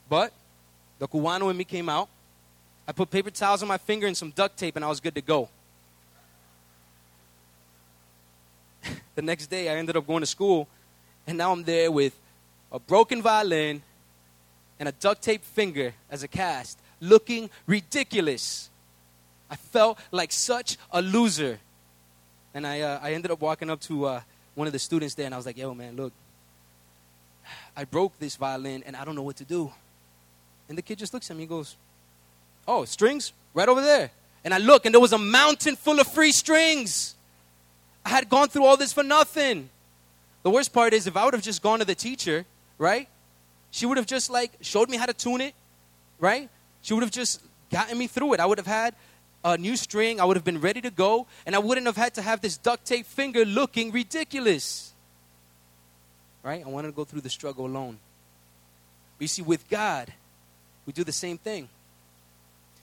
[0.09, 0.33] But
[0.99, 2.09] the Cubano in me came out.
[2.87, 5.15] I put paper towels on my finger and some duct tape and I was good
[5.15, 5.49] to go.
[9.15, 10.67] the next day I ended up going to school
[11.27, 12.19] and now I'm there with
[12.73, 13.83] a broken violin
[14.81, 18.69] and a duct tape finger as a cast, looking ridiculous.
[19.49, 21.61] I felt like such a loser.
[22.55, 24.21] And I, uh, I ended up walking up to uh,
[24.55, 26.13] one of the students there and I was like, yo, man, look,
[27.77, 29.73] I broke this violin and I don't know what to do.
[30.69, 31.77] And the kid just looks at me and goes,
[32.69, 33.33] oh, strings?
[33.55, 34.11] Right over there.
[34.45, 37.15] And I look and there was a mountain full of free strings.
[38.05, 39.69] I had gone through all this for nothing.
[40.43, 42.45] The worst part is if I would have just gone to the teacher,
[42.79, 43.09] right?
[43.71, 45.55] She would have just like showed me how to tune it,
[46.19, 46.49] right?
[46.83, 48.41] She would have just gotten me through it.
[48.41, 48.95] I would have had
[49.45, 50.21] a new string.
[50.21, 52.57] I would have been ready to go, and I wouldn't have had to have this
[52.57, 54.93] duct tape finger looking ridiculous.
[56.43, 56.65] Right?
[56.65, 57.99] I wanted to go through the struggle alone.
[59.19, 60.13] But you see, with God,
[60.87, 61.69] we do the same thing.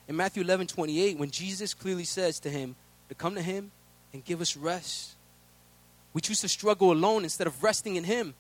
[0.08, 2.76] In Matthew 11 28, when Jesus clearly says to him
[3.10, 3.72] to come to him
[4.14, 5.12] and give us rest,
[6.14, 8.34] we choose to struggle alone instead of resting in him.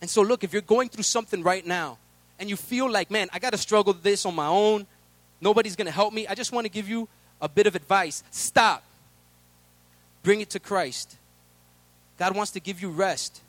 [0.00, 1.98] And so, look, if you're going through something right now
[2.38, 4.86] and you feel like, man, I got to struggle this on my own,
[5.42, 6.26] Nobody's going to help me.
[6.28, 7.08] I just want to give you
[7.40, 8.22] a bit of advice.
[8.30, 8.84] Stop.
[10.22, 11.16] Bring it to Christ.
[12.16, 13.40] God wants to give you rest.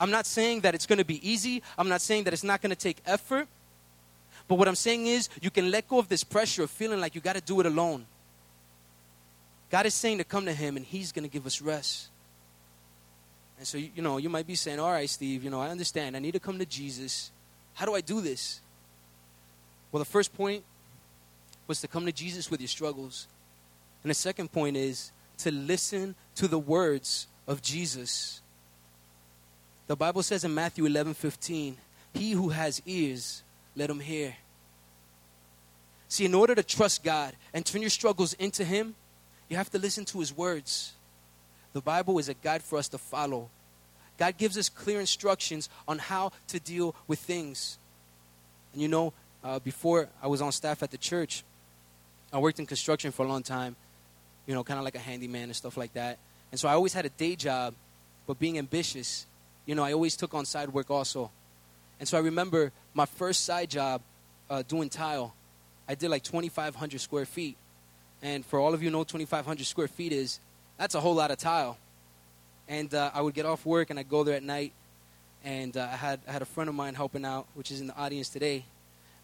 [0.00, 1.62] I'm not saying that it's going to be easy.
[1.76, 3.46] I'm not saying that it's not going to take effort.
[4.48, 7.14] But what I'm saying is, you can let go of this pressure of feeling like
[7.14, 8.06] you got to do it alone.
[9.70, 12.08] God is saying to come to Him, and He's going to give us rest.
[13.58, 16.16] And so, you know, you might be saying, All right, Steve, you know, I understand.
[16.16, 17.30] I need to come to Jesus.
[17.74, 18.60] How do I do this?
[19.92, 20.62] Well, the first point
[21.66, 23.26] was to come to Jesus with your struggles.
[24.02, 28.40] And the second point is to listen to the words of Jesus.
[29.86, 31.76] The Bible says in Matthew 11 15,
[32.14, 33.42] He who has ears,
[33.74, 34.34] let him hear.
[36.08, 38.94] See, in order to trust God and turn your struggles into Him,
[39.48, 40.92] you have to listen to His words.
[41.72, 43.50] The Bible is a guide for us to follow.
[44.18, 47.78] God gives us clear instructions on how to deal with things.
[48.72, 49.12] And you know,
[49.44, 51.44] uh, before I was on staff at the church,
[52.32, 53.76] I worked in construction for a long time,
[54.46, 56.18] you know, kind of like a handyman and stuff like that.
[56.50, 57.74] And so I always had a day job,
[58.26, 59.26] but being ambitious,
[59.64, 61.30] you know, I always took on side work also.
[61.98, 64.00] And so I remember my first side job
[64.50, 65.34] uh, doing tile.
[65.88, 67.56] I did like 2,500 square feet.
[68.22, 70.40] And for all of you know 2,500 square feet is,
[70.78, 71.78] that's a whole lot of tile.
[72.68, 74.72] And uh, I would get off work and I'd go there at night.
[75.44, 77.86] And uh, I, had, I had a friend of mine helping out, which is in
[77.86, 78.64] the audience today.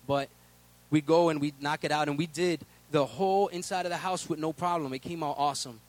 [0.06, 0.28] But
[0.90, 2.08] we'd go and we'd knock it out.
[2.08, 2.60] And we did
[2.92, 4.92] the whole inside of the house with no problem.
[4.92, 5.80] It came out awesome.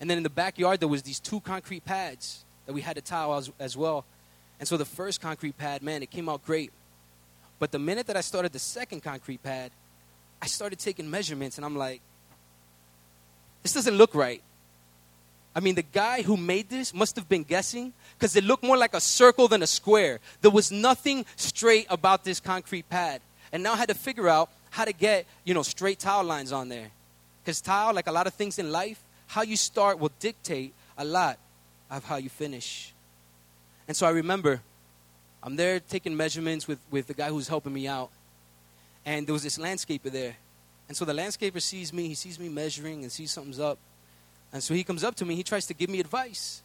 [0.00, 3.02] And then in the backyard, there was these two concrete pads that we had to
[3.02, 4.04] tile as, as well.
[4.58, 6.72] And so the first concrete pad, man, it came out great.
[7.58, 9.70] But the minute that I started the second concrete pad,
[10.40, 12.00] I started taking measurements and I'm like,
[13.62, 14.42] this doesn't look right.
[15.54, 18.76] I mean, the guy who made this must have been guessing because it looked more
[18.76, 20.20] like a circle than a square.
[20.40, 23.20] There was nothing straight about this concrete pad.
[23.52, 26.52] And now I had to figure out how to get, you know, straight tile lines
[26.52, 26.90] on there.
[27.42, 31.04] Because tile, like a lot of things in life, how you start will dictate a
[31.04, 31.38] lot
[31.90, 32.92] of how you finish.
[33.88, 34.60] And so I remember
[35.42, 38.10] I'm there taking measurements with, with the guy who's helping me out.
[39.04, 40.36] And there was this landscaper there.
[40.88, 43.78] And so the landscaper sees me, he sees me measuring and sees something's up.
[44.52, 46.62] And so he comes up to me, he tries to give me advice.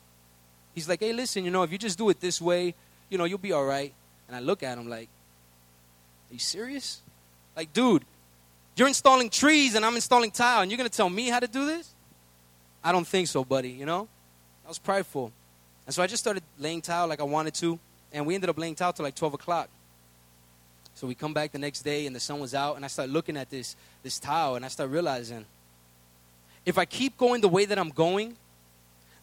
[0.73, 2.73] He's like, hey, listen, you know, if you just do it this way,
[3.09, 3.93] you know, you'll be all right.
[4.27, 5.07] And I look at him like,
[6.29, 7.01] are you serious?
[7.55, 8.03] Like, dude,
[8.75, 11.47] you're installing trees and I'm installing tile, and you're going to tell me how to
[11.47, 11.93] do this?
[12.83, 14.07] I don't think so, buddy, you know?
[14.65, 15.31] I was prideful.
[15.85, 17.79] And so I just started laying tile like I wanted to,
[18.11, 19.69] and we ended up laying tile till like 12 o'clock.
[20.95, 23.09] So we come back the next day and the sun was out, and I start
[23.09, 25.45] looking at this, this tile, and I start realizing
[26.65, 28.37] if I keep going the way that I'm going,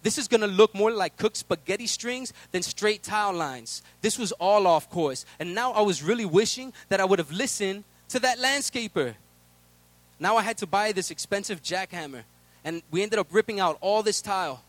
[0.03, 3.83] this is going to look more like cooked spaghetti strings than straight tile lines.
[4.01, 5.25] This was all off course.
[5.39, 9.15] And now I was really wishing that I would have listened to that landscaper.
[10.21, 12.23] Now I had to buy this expensive jackhammer,
[12.65, 14.63] and we ended up ripping out all this tile.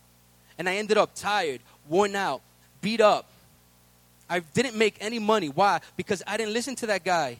[0.57, 2.41] And I ended up tired, worn out,
[2.81, 3.27] beat up.
[4.29, 5.49] I didn't make any money.
[5.49, 5.81] Why?
[5.97, 7.37] Because I didn't listen to that guy.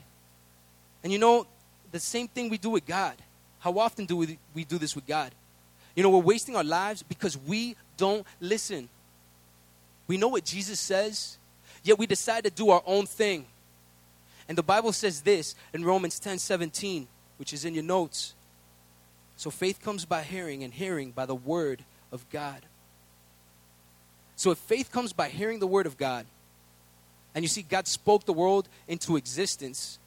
[1.03, 1.47] And you know,
[1.91, 3.15] the same thing we do with God.
[3.59, 5.31] How often do we, we do this with God?
[5.95, 8.89] You know, we're wasting our lives because we don't listen.
[10.07, 11.37] We know what Jesus says,
[11.83, 13.45] yet we decide to do our own thing.
[14.47, 18.33] And the Bible says this in Romans 10 17, which is in your notes.
[19.37, 22.61] So faith comes by hearing, and hearing by the word of God.
[24.35, 26.25] So if faith comes by hearing the word of God,
[27.35, 29.97] and you see, God spoke the world into existence.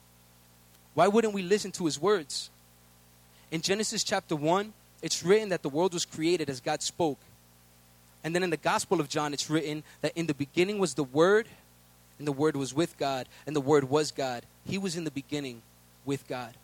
[0.95, 2.51] Why wouldn't we listen to his words?
[3.51, 4.73] In Genesis chapter 1,
[5.03, 7.19] it's written that the world was created as God spoke.
[8.25, 11.05] And then in the Gospel of John, it's written that in the beginning was the
[11.05, 11.47] Word,
[12.19, 14.45] and the Word was with God, and the Word was God.
[14.65, 15.63] He was in the beginning
[16.05, 16.55] with God.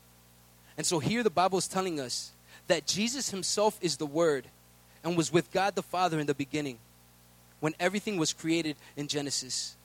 [0.77, 2.33] And so here the Bible is telling us
[2.69, 4.47] that Jesus himself is the Word
[5.05, 6.79] and was with God the Father in the beginning
[7.61, 9.77] when everything was created in Genesis.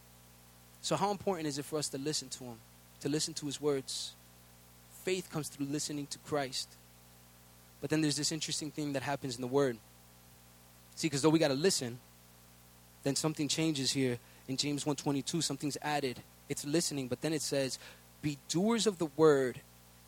[0.82, 2.58] So, how important is it for us to listen to Him,
[3.02, 4.14] to listen to His words?
[5.04, 6.70] Faith comes through listening to Christ.
[7.82, 9.78] But then there's this interesting thing that happens in the Word.
[10.96, 12.00] See, because though we got to listen,
[13.04, 15.42] then something changes here in James 1:22.
[15.42, 16.22] Something's added.
[16.50, 17.80] It's listening, but then it says,
[18.22, 19.62] "Be doers of the word,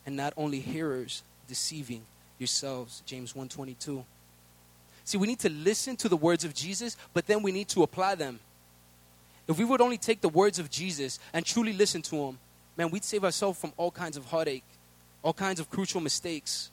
[0.06, 2.06] and not only hearers, deceiving
[2.38, 4.04] yourselves." James 1:22.
[5.04, 7.82] See, we need to listen to the words of Jesus, but then we need to
[7.82, 8.40] apply them.
[9.48, 12.38] If we would only take the words of Jesus and truly listen to him,
[12.76, 14.64] man, we'd save ourselves from all kinds of heartache,
[15.22, 16.70] all kinds of crucial mistakes.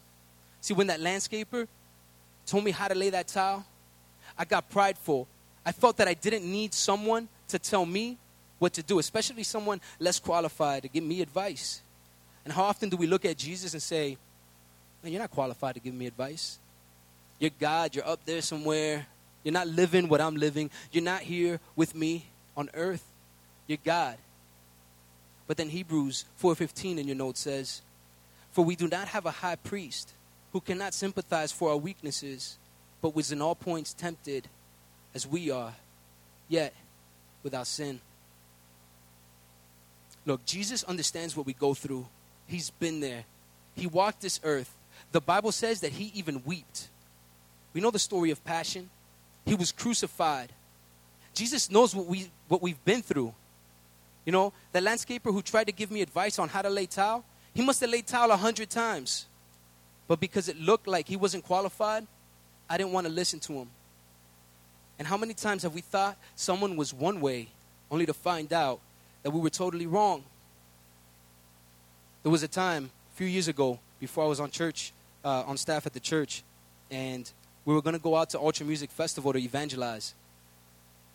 [0.61, 1.67] See, when that landscaper
[2.45, 3.65] told me how to lay that tile,
[4.37, 5.27] I got prideful.
[5.65, 8.17] I felt that I didn't need someone to tell me
[8.59, 11.81] what to do, especially someone less qualified to give me advice.
[12.43, 14.17] And how often do we look at Jesus and say,
[15.03, 16.57] Man, you're not qualified to give me advice.
[17.39, 19.05] You're God, you're up there somewhere.
[19.43, 20.71] You're not living what I'm living.
[20.91, 23.03] You're not here with me on earth.
[23.67, 24.17] You're God.
[25.45, 27.81] But then Hebrews 4:15 in your note says,
[28.51, 30.13] "For we do not have a high priest
[30.51, 32.57] who cannot sympathize for our weaknesses,
[33.01, 34.49] but was in all points tempted
[35.13, 35.75] as we are,
[36.49, 36.73] yet
[37.43, 38.01] without sin."
[40.25, 42.05] Look, Jesus understands what we go through.
[42.47, 43.23] He's been there.
[43.75, 44.73] He walked this earth.
[45.11, 46.89] The Bible says that he even wept.
[47.73, 48.89] We know the story of passion.
[49.45, 50.51] He was crucified.
[51.33, 53.33] Jesus knows what, we, what we've been through.
[54.25, 57.23] You know, the landscaper who tried to give me advice on how to lay tile,
[57.53, 59.27] he must have laid tile a hundred times.
[60.07, 62.05] But because it looked like he wasn't qualified,
[62.69, 63.69] I didn't want to listen to him.
[64.99, 67.49] And how many times have we thought someone was one way
[67.91, 68.79] only to find out
[69.23, 70.23] that we were totally wrong?
[72.23, 74.91] There was a time a few years ago before I was on church,
[75.23, 76.43] uh, on staff at the church,
[76.89, 77.29] and
[77.65, 80.13] we were going to go out to Ultra Music Festival to evangelize.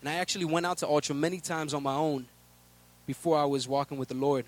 [0.00, 2.26] And I actually went out to Ultra many times on my own
[3.06, 4.44] before I was walking with the Lord.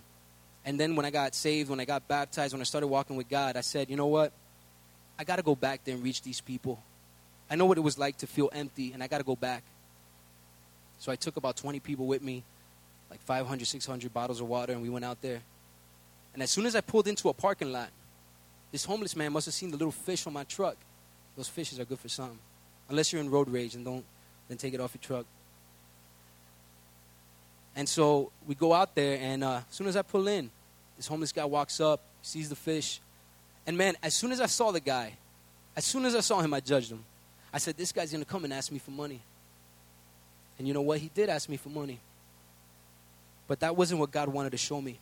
[0.65, 3.29] And then when I got saved, when I got baptized, when I started walking with
[3.29, 4.33] God, I said, you know what?
[5.19, 6.83] I got to go back there and reach these people.
[7.55, 9.63] I know what it was like to feel empty, and I got to go back.
[10.99, 12.43] So I took about 20 people with me,
[13.09, 15.41] like 500, 600 bottles of water, and we went out there.
[16.33, 17.91] And as soon as I pulled into a parking lot,
[18.73, 20.77] this homeless man must have seen the little fish on my truck.
[21.37, 22.41] Those fishes are good for something.
[22.89, 24.05] Unless you're in road rage and don't,
[24.49, 25.27] then take it off your truck.
[27.77, 30.51] And so we go out there, and uh, as soon as I pull in,
[30.97, 33.01] this homeless guy walks up, sees the fish,
[33.65, 35.13] And man, as soon as I saw the guy,
[35.77, 37.05] as soon as I saw him, I judged him.
[37.55, 39.21] I said, This guy's going to come and ask me for money.
[40.59, 40.99] And you know what?
[40.99, 42.01] He did ask me for money.
[43.47, 44.99] But that wasn't what God wanted to show me.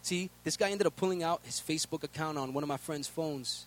[0.00, 3.08] See, this guy ended up pulling out his Facebook account on one of my friend's
[3.08, 3.66] phones.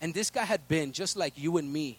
[0.00, 1.98] And this guy had been just like you and me.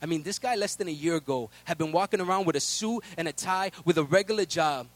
[0.00, 2.60] I mean, this guy less than a year ago had been walking around with a
[2.60, 4.86] suit and a tie with a regular job.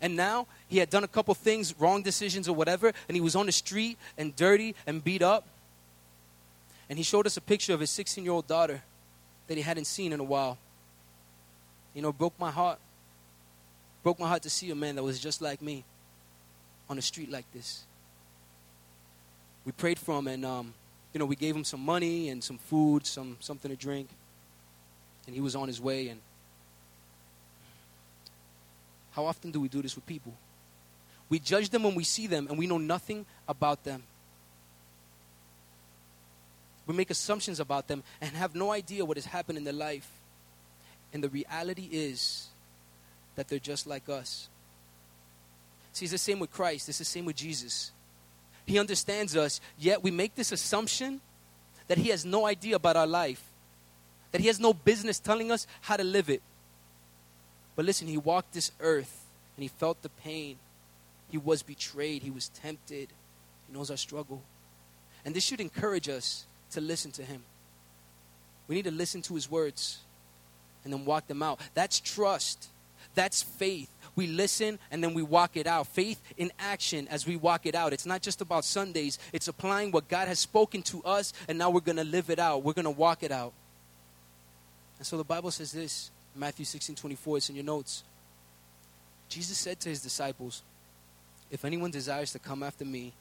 [0.00, 3.34] And now he had done a couple things, wrong decisions or whatever, and he was
[3.34, 5.46] on the street and dirty and beat up.
[6.88, 8.82] And he showed us a picture of his 16 year old daughter
[9.46, 10.58] that he hadn't seen in a while.
[11.94, 12.78] You know, broke my heart.
[14.02, 15.84] Broke my heart to see a man that was just like me
[16.88, 17.84] on a street like this.
[19.64, 20.74] We prayed for him and, um,
[21.12, 24.08] you know, we gave him some money and some food, some something to drink.
[25.26, 26.08] And he was on his way.
[26.08, 26.20] And
[29.12, 30.32] how often do we do this with people?
[31.28, 34.02] We judge them when we see them and we know nothing about them.
[36.86, 40.08] We make assumptions about them and have no idea what has happened in their life.
[41.12, 42.48] And the reality is
[43.36, 44.48] that they're just like us.
[45.92, 47.92] See, it's the same with Christ, it's the same with Jesus.
[48.66, 51.20] He understands us, yet we make this assumption
[51.88, 53.42] that He has no idea about our life,
[54.30, 56.42] that He has no business telling us how to live it.
[57.76, 59.26] But listen, He walked this earth
[59.56, 60.56] and He felt the pain.
[61.30, 63.08] He was betrayed, He was tempted,
[63.68, 64.42] He knows our struggle.
[65.24, 67.42] And this should encourage us to listen to Him.
[68.68, 69.98] We need to listen to His words
[70.84, 71.60] and then walk them out.
[71.74, 72.68] That's trust,
[73.14, 75.86] that's faith we listen and then we walk it out.
[75.86, 77.92] Faith in action as we walk it out.
[77.92, 81.70] It's not just about Sundays, it's applying what God has spoken to us, and now
[81.70, 82.62] we're going to live it out.
[82.62, 83.52] We're going to walk it out.
[84.98, 88.04] And so the Bible says this Matthew 16 24, it's in your notes.
[89.28, 90.62] Jesus said to his disciples,
[91.50, 93.14] If anyone desires to come after me,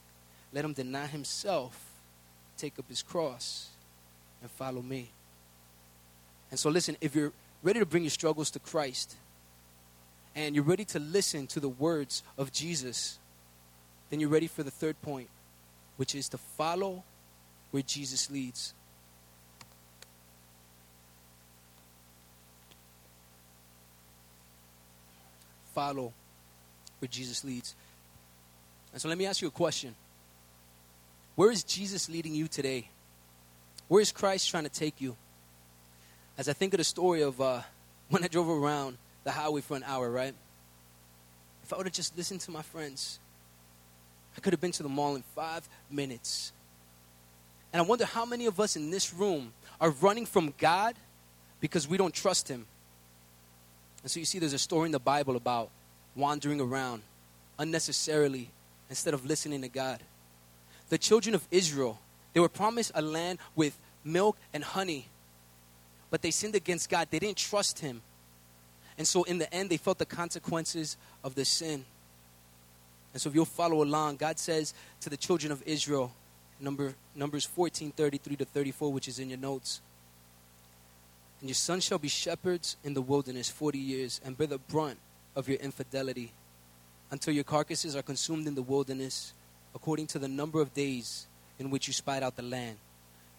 [0.51, 1.90] let him deny himself,
[2.61, 3.69] take up his cross,
[4.41, 5.09] and follow me.
[6.51, 7.31] And so, listen, if you're
[7.63, 9.15] ready to bring your struggles to Christ,
[10.35, 13.17] and you're ready to listen to the words of Jesus,
[14.09, 15.27] then you're ready for the third point,
[15.97, 17.03] which is to follow
[17.71, 18.73] where Jesus leads.
[25.73, 26.13] Follow
[26.99, 27.75] where Jesus leads.
[28.93, 29.95] And so let me ask you a question.
[31.35, 32.89] Where is Jesus leading you today?
[33.87, 35.15] Where is Christ trying to take you?
[36.37, 37.61] As I think of the story of uh,
[38.09, 40.33] when I drove around the highway for an hour, right?
[41.63, 43.19] If I would have just listened to my friends,
[44.35, 46.51] I could have been to the mall in five minutes.
[47.71, 50.95] And I wonder how many of us in this room are running from God
[51.59, 52.65] because we don't trust Him.
[54.01, 55.69] And so you see, there's a story in the Bible about
[56.15, 57.03] wandering around
[57.59, 58.49] unnecessarily
[58.89, 60.01] instead of listening to God.
[60.91, 61.97] The children of Israel,
[62.33, 65.07] they were promised a land with milk and honey,
[66.09, 67.07] but they sinned against God.
[67.09, 68.01] They didn't trust Him.
[68.97, 71.85] And so in the end, they felt the consequences of the sin.
[73.13, 76.11] And so if you'll follow along, God says to the children of Israel,
[76.59, 79.79] number, Numbers 14, 33 to 34, which is in your notes.
[81.39, 84.97] And your sons shall be shepherds in the wilderness 40 years and bear the brunt
[85.37, 86.33] of your infidelity
[87.11, 89.31] until your carcasses are consumed in the wilderness
[89.75, 91.27] according to the number of days
[91.59, 92.77] in which you spied out the land.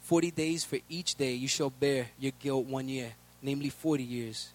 [0.03, 4.53] 40 days for each day you shall bear your guilt one year, namely 40 years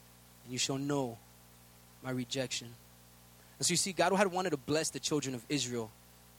[0.48, 1.18] and you shall know
[2.02, 2.70] my rejection.
[3.60, 5.92] And so you see, God had wanted to bless the children of Israel.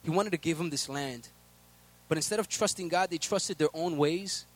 [0.02, 1.28] He wanted to give them this land.
[2.08, 4.46] But instead of trusting God, they trusted their own ways.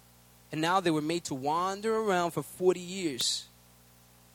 [0.50, 3.44] And now they were made to wander around for 40 years.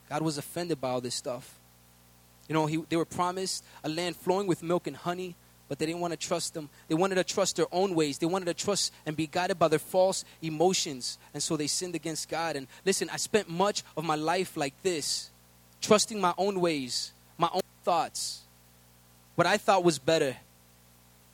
[0.08, 1.58] God was offended by all this stuff.
[2.48, 5.36] You know, he, they were promised a land flowing with milk and honey,
[5.68, 6.70] but they didn't want to trust them.
[6.88, 8.18] They wanted to trust their own ways.
[8.18, 11.18] They wanted to trust and be guided by their false emotions.
[11.34, 12.56] And so they sinned against God.
[12.56, 15.30] And listen, I spent much of my life like this,
[15.82, 18.42] trusting my own ways, my own thoughts,
[19.36, 20.36] what I thought was better.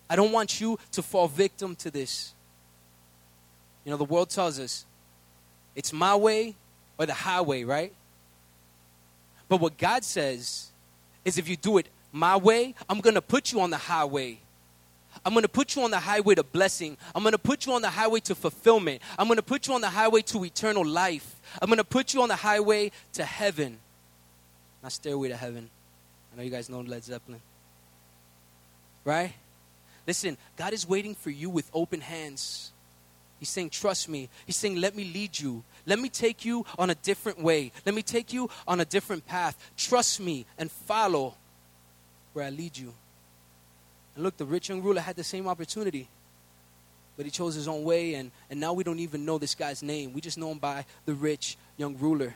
[0.10, 2.34] I don't want you to fall victim to this.
[3.86, 4.86] You know, the world tells us
[5.74, 6.56] it's my way
[6.98, 7.94] or the highway, right?
[9.48, 10.72] But what God says
[11.24, 14.40] is if you do it my way, I'm going to put you on the highway.
[15.26, 16.96] I'm going to put you on the highway to blessing.
[17.14, 19.02] I'm going to put you on the highway to fulfillment.
[19.18, 21.36] I'm going to put you on the highway to eternal life.
[21.62, 23.80] I'm going to put you on the highway to heaven.
[24.84, 25.70] Not stairway to heaven.
[26.32, 27.42] I know you guys know Led Zeppelin.
[29.06, 29.34] Right?
[30.06, 32.72] Listen, God is waiting for you with open hands.
[33.40, 34.30] He's saying, Trust me.
[34.46, 35.64] He's saying, Let me lead you.
[35.86, 37.72] Let me take you on a different way.
[37.86, 39.58] Let me take you on a different path.
[39.76, 41.36] Trust me and follow
[42.34, 42.94] where I lead you.
[44.16, 46.08] And look, the rich young ruler had the same opportunity.
[47.16, 49.84] but he chose his own way, and, and now we don't even know this guy's
[49.84, 50.14] name.
[50.14, 52.34] We just know him by the rich young ruler.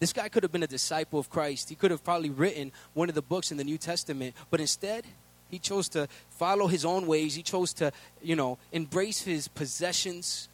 [0.00, 1.68] This guy could have been a disciple of Christ.
[1.68, 5.04] He could have probably written one of the books in the New Testament, but instead,
[5.48, 7.34] he chose to follow his own ways.
[7.34, 10.48] He chose to, you know, embrace his possessions.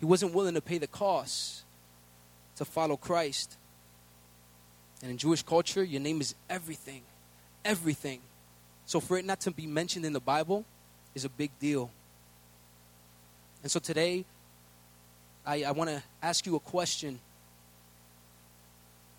[0.00, 1.62] He wasn't willing to pay the cost
[2.56, 3.56] to follow Christ.
[5.02, 7.02] And in Jewish culture, your name is everything.
[7.64, 8.20] Everything.
[8.86, 10.64] So for it not to be mentioned in the Bible
[11.14, 11.90] is a big deal.
[13.62, 14.24] And so today,
[15.44, 17.18] I, I want to ask you a question.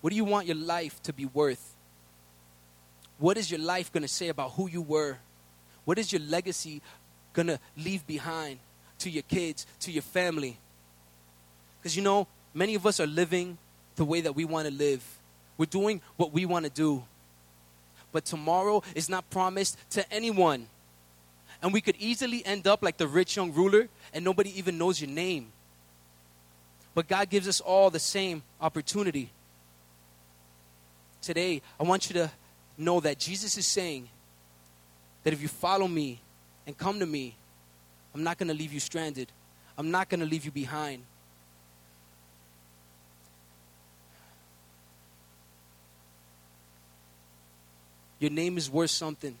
[0.00, 1.74] What do you want your life to be worth?
[3.18, 5.18] What is your life going to say about who you were?
[5.84, 6.80] What is your legacy
[7.32, 8.58] going to leave behind
[9.00, 10.56] to your kids, to your family?
[11.78, 13.58] Because you know, many of us are living
[13.96, 15.04] the way that we want to live.
[15.60, 17.04] We're doing what we want to do.
[18.12, 20.68] But tomorrow is not promised to anyone.
[21.60, 25.02] And we could easily end up like the rich young ruler and nobody even knows
[25.02, 25.52] your name.
[26.94, 29.28] But God gives us all the same opportunity.
[31.20, 32.30] Today, I want you to
[32.78, 34.08] know that Jesus is saying
[35.24, 36.20] that if you follow me
[36.66, 37.34] and come to me,
[38.14, 39.30] I'm not going to leave you stranded.
[39.76, 41.02] I'm not going to leave you behind.
[48.20, 49.36] Your name is worth something.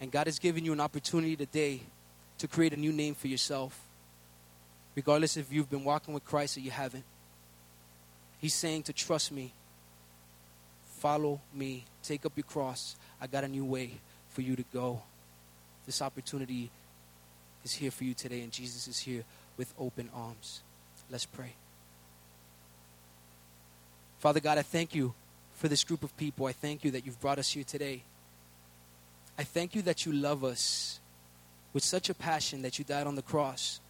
[0.00, 1.82] And God has given you an opportunity today
[2.38, 3.78] to create a new name for yourself.
[4.94, 7.04] Regardless if you've been walking with Christ or you haven't.
[8.40, 9.52] He's saying to trust me
[10.98, 11.84] Follow me.
[12.02, 12.96] Take up your cross.
[13.20, 13.92] I got a new way
[14.30, 15.00] for you to go.
[15.86, 16.70] This opportunity
[17.64, 19.22] is here for you today, and Jesus is here
[19.56, 20.60] with open arms.
[21.08, 21.52] Let's pray.
[24.18, 25.14] Father God, I thank you
[25.58, 26.46] for this group of people.
[26.46, 28.02] I thank you that you've brought us here today.
[29.36, 31.00] I thank you that you love us
[31.72, 33.80] with such a passion that you died on the cross.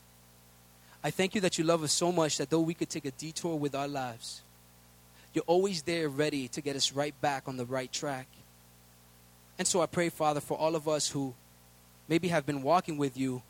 [1.04, 3.10] I thank you that you love us so much that though we could take a
[3.12, 4.40] detour with our lives,
[5.34, 8.26] you're always there ready to get us right back on the right track.
[9.58, 11.34] And so I pray, Father, for all of us who
[12.08, 13.42] maybe have been walking with you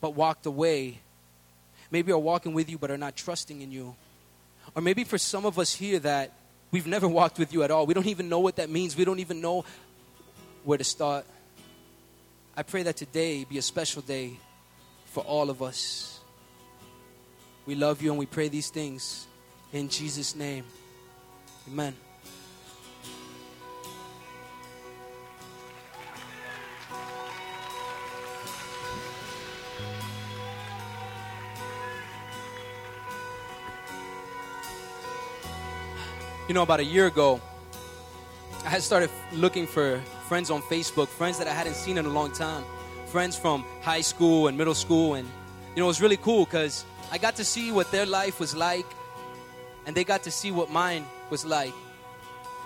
[0.00, 0.98] but walked away.
[1.90, 3.96] Maybe are walking with you but are not trusting in you.
[4.74, 6.32] Or maybe for some of us here that
[6.70, 7.86] we've never walked with you at all.
[7.86, 8.96] We don't even know what that means.
[8.96, 9.64] We don't even know
[10.64, 11.26] where to start.
[12.56, 14.36] I pray that today be a special day
[15.06, 16.20] for all of us.
[17.66, 19.26] We love you and we pray these things
[19.72, 20.64] in Jesus' name.
[21.68, 21.94] Amen.
[36.50, 37.40] You know, about a year ago,
[38.64, 42.08] I had started looking for friends on Facebook, friends that I hadn't seen in a
[42.08, 42.64] long time,
[43.06, 45.14] friends from high school and middle school.
[45.14, 48.40] And, you know, it was really cool because I got to see what their life
[48.40, 48.84] was like,
[49.86, 51.72] and they got to see what mine was like.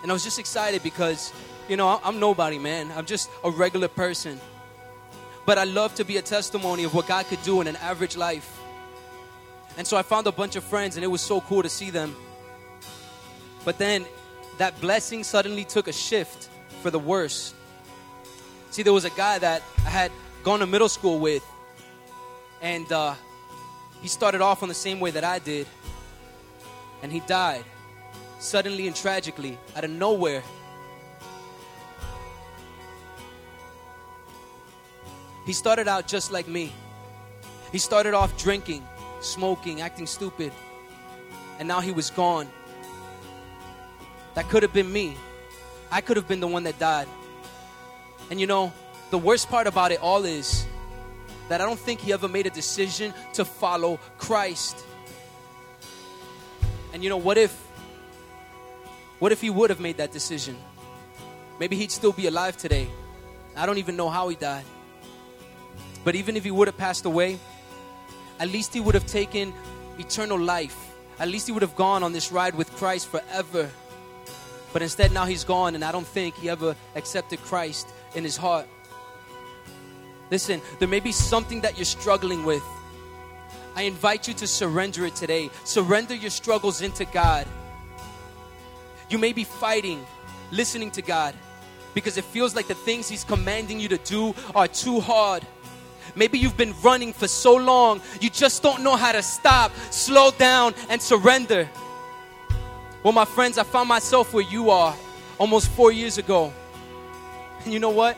[0.00, 1.30] And I was just excited because,
[1.68, 2.90] you know, I'm nobody, man.
[2.96, 4.40] I'm just a regular person.
[5.44, 8.16] But I love to be a testimony of what God could do in an average
[8.16, 8.50] life.
[9.76, 11.90] And so I found a bunch of friends, and it was so cool to see
[11.90, 12.16] them.
[13.64, 14.04] But then
[14.58, 16.48] that blessing suddenly took a shift
[16.82, 17.54] for the worse.
[18.70, 20.12] See, there was a guy that I had
[20.42, 21.44] gone to middle school with,
[22.60, 23.14] and uh,
[24.02, 25.66] he started off on the same way that I did,
[27.02, 27.64] and he died
[28.38, 30.42] suddenly and tragically, out of nowhere.
[35.46, 36.72] He started out just like me.
[37.72, 38.86] He started off drinking,
[39.20, 40.52] smoking, acting stupid,
[41.58, 42.48] and now he was gone.
[44.34, 45.16] That could have been me.
[45.90, 47.08] I could have been the one that died.
[48.30, 48.72] And you know,
[49.10, 50.66] the worst part about it all is
[51.48, 54.84] that I don't think he ever made a decision to follow Christ.
[56.92, 57.52] And you know, what if
[59.18, 60.56] what if he would have made that decision?
[61.60, 62.88] Maybe he'd still be alive today.
[63.56, 64.64] I don't even know how he died.
[66.04, 67.38] But even if he would have passed away,
[68.40, 69.54] at least he would have taken
[69.98, 70.76] eternal life.
[71.18, 73.70] At least he would have gone on this ride with Christ forever.
[74.74, 78.36] But instead, now he's gone, and I don't think he ever accepted Christ in his
[78.36, 78.66] heart.
[80.32, 82.64] Listen, there may be something that you're struggling with.
[83.76, 85.48] I invite you to surrender it today.
[85.62, 87.46] Surrender your struggles into God.
[89.08, 90.04] You may be fighting,
[90.50, 91.36] listening to God,
[91.94, 95.46] because it feels like the things He's commanding you to do are too hard.
[96.16, 100.32] Maybe you've been running for so long, you just don't know how to stop, slow
[100.32, 101.70] down, and surrender.
[103.04, 104.96] Well, my friends, I found myself where you are
[105.38, 106.50] almost four years ago.
[107.62, 108.16] And you know what?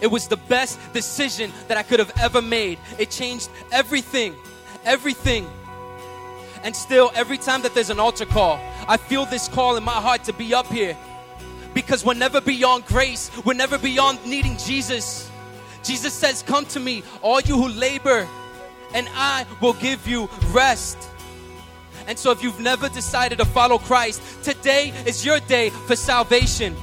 [0.00, 2.80] It was the best decision that I could have ever made.
[2.98, 4.34] It changed everything.
[4.84, 5.48] Everything.
[6.64, 9.92] And still, every time that there's an altar call, I feel this call in my
[9.92, 10.96] heart to be up here.
[11.74, 15.30] Because we're never beyond grace, we're never beyond needing Jesus.
[15.84, 18.26] Jesus says, Come to me, all you who labor,
[18.94, 20.98] and I will give you rest.
[22.06, 26.76] And so, if you've never decided to follow Christ, today is your day for salvation.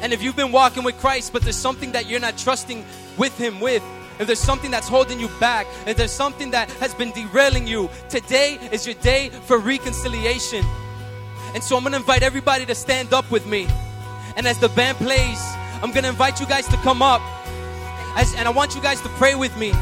[0.00, 2.84] And if you've been walking with Christ, but there's something that you're not trusting
[3.16, 3.82] with Him with,
[4.18, 7.90] if there's something that's holding you back, if there's something that has been derailing you,
[8.08, 10.64] today is your day for reconciliation.
[11.54, 13.66] And so I'm gonna invite everybody to stand up with me.
[14.36, 15.40] And as the band plays,
[15.82, 17.22] I'm gonna invite you guys to come up.
[18.16, 19.72] As, and I want you guys to pray with me.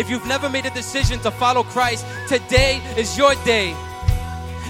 [0.00, 3.76] If you've never made a decision to follow Christ, today is your day.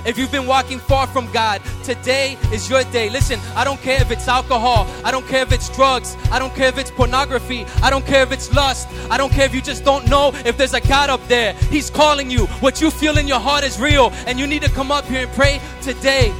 [0.04, 3.08] If you've been walking far from God, today is your day.
[3.10, 4.88] Listen, I don't care if it's alcohol.
[5.04, 6.16] I don't care if it's drugs.
[6.32, 7.64] I don't care if it's pornography.
[7.80, 8.88] I don't care if it's lust.
[9.08, 11.52] I don't care if you just don't know if there's a God up there.
[11.70, 12.46] He's calling you.
[12.58, 15.28] What you feel in your heart is real, and you need to come up here
[15.28, 16.34] and pray today.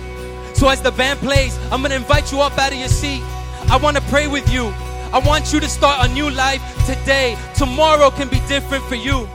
[0.55, 3.23] So as the band plays, I'm going to invite you up out of your seat.
[3.71, 4.75] I want to pray with you.
[5.13, 7.37] I want you to start a new life today.
[7.55, 9.29] Tomorrow can be different for you.